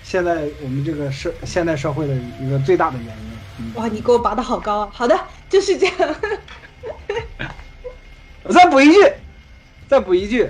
[0.03, 3.31] 现在我们这个社现代社会的一个最大的原因。
[3.59, 4.89] 嗯，哇，你给我拔的好高啊！
[4.91, 6.15] 好的，就是这样。
[8.43, 8.97] 我 再补一句，
[9.87, 10.49] 再补一句，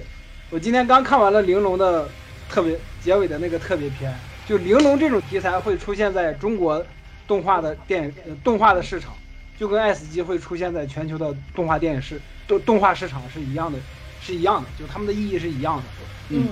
[0.50, 2.08] 我今天刚看完了《玲珑》的
[2.50, 4.14] 特别结尾的那个特别篇，
[4.48, 6.84] 就《玲珑》这种题材会出现在中国
[7.28, 9.14] 动画的电影、呃动画的市场，
[9.60, 13.78] 就跟《爱死机》会出现在全球的动画电影市动动画市场是一样的，
[14.22, 15.84] 是一样的，就他们的意义是一样的。
[16.30, 16.48] 嗯，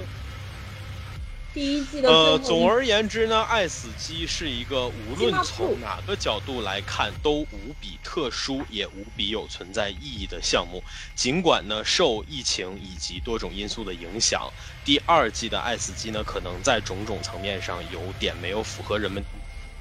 [1.53, 10.83] 第一季的呃，总而言之呢，《爱死机》是一个无论从哪个角度来看都无比特殊，也无比有存在意义的项目。
[11.15, 14.51] 尽管呢受疫情以及多种因素的影响，
[14.83, 19.23] 第二季的《爱死机》呢可能在种种层面上有点没有符合人们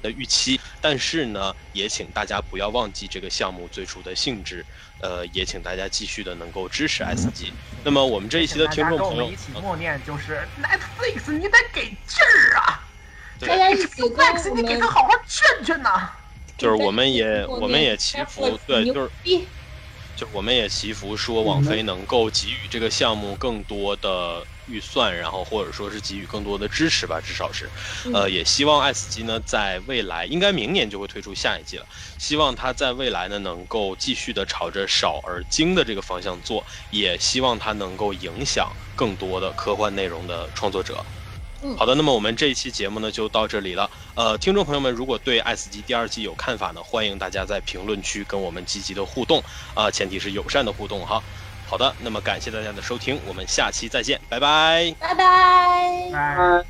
[0.01, 4.65] 的预期，但是呢，也请大家不要忘记这个项目最初的性质。
[4.99, 7.53] 呃，也请大家继续的能够支持 S G。
[7.83, 12.85] 那么我们这一期的听众朋友一，起默念，就是 Netflix，你得给劲儿啊
[13.39, 16.09] 大家一起跟！Netflix，你给他好好劝劝呐！
[16.57, 19.47] 就是我们也我们也祈福，对，就是逼
[20.15, 27.69] 就是我们也祈福说网飞能够给予这个项目更多的预算，然后或者说是给予更多的支持吧，至少是，
[28.13, 31.85] 呃，也希望爱死机呢在未来应该明年就会推出下一季了，
[32.17, 41.03] 希望它在未来呢能够继续的朝着少而精的这个方向做，也希望它能够影响更多的科幻内容的创作者。
[41.61, 43.91] 嗯好的，那么我们这一期节目呢就到这里了。
[44.15, 49.43] 呃，听众朋友们，如果对《爱死机》第二季有看法呢，欢迎大家在评论区跟我们积极的互动
[49.73, 51.21] 啊、前提是友善的互动哈。
[51.69, 54.91] 好的那么感谢大家的收听我们下期再见拜拜。
[54.99, 56.09] 拜拜。
[56.11, 56.65] 拜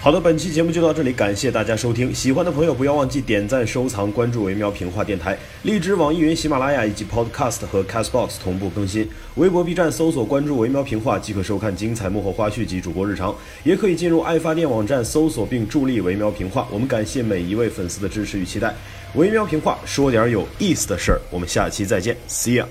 [0.00, 9.06] 好的本期节目就到这里感谢大家收听喜欢的朋友不要忘记点赞收藏关注维喵评话电台荔枝网易云喜马拉雅以及 podcast 和 cats box 同步更新。
[9.34, 13.34] 微博 b 站搜索关注维喵评话即可收看精彩幕后花絮及主播日常
[13.64, 16.66] 也可以进入爱发电网站搜索并助力维喵评话。
[16.70, 18.74] 我们感谢每一位粉丝的支持与期待。
[19.16, 22.66] 微喵评话说点有意思的事儿，我们下期再见，See ya。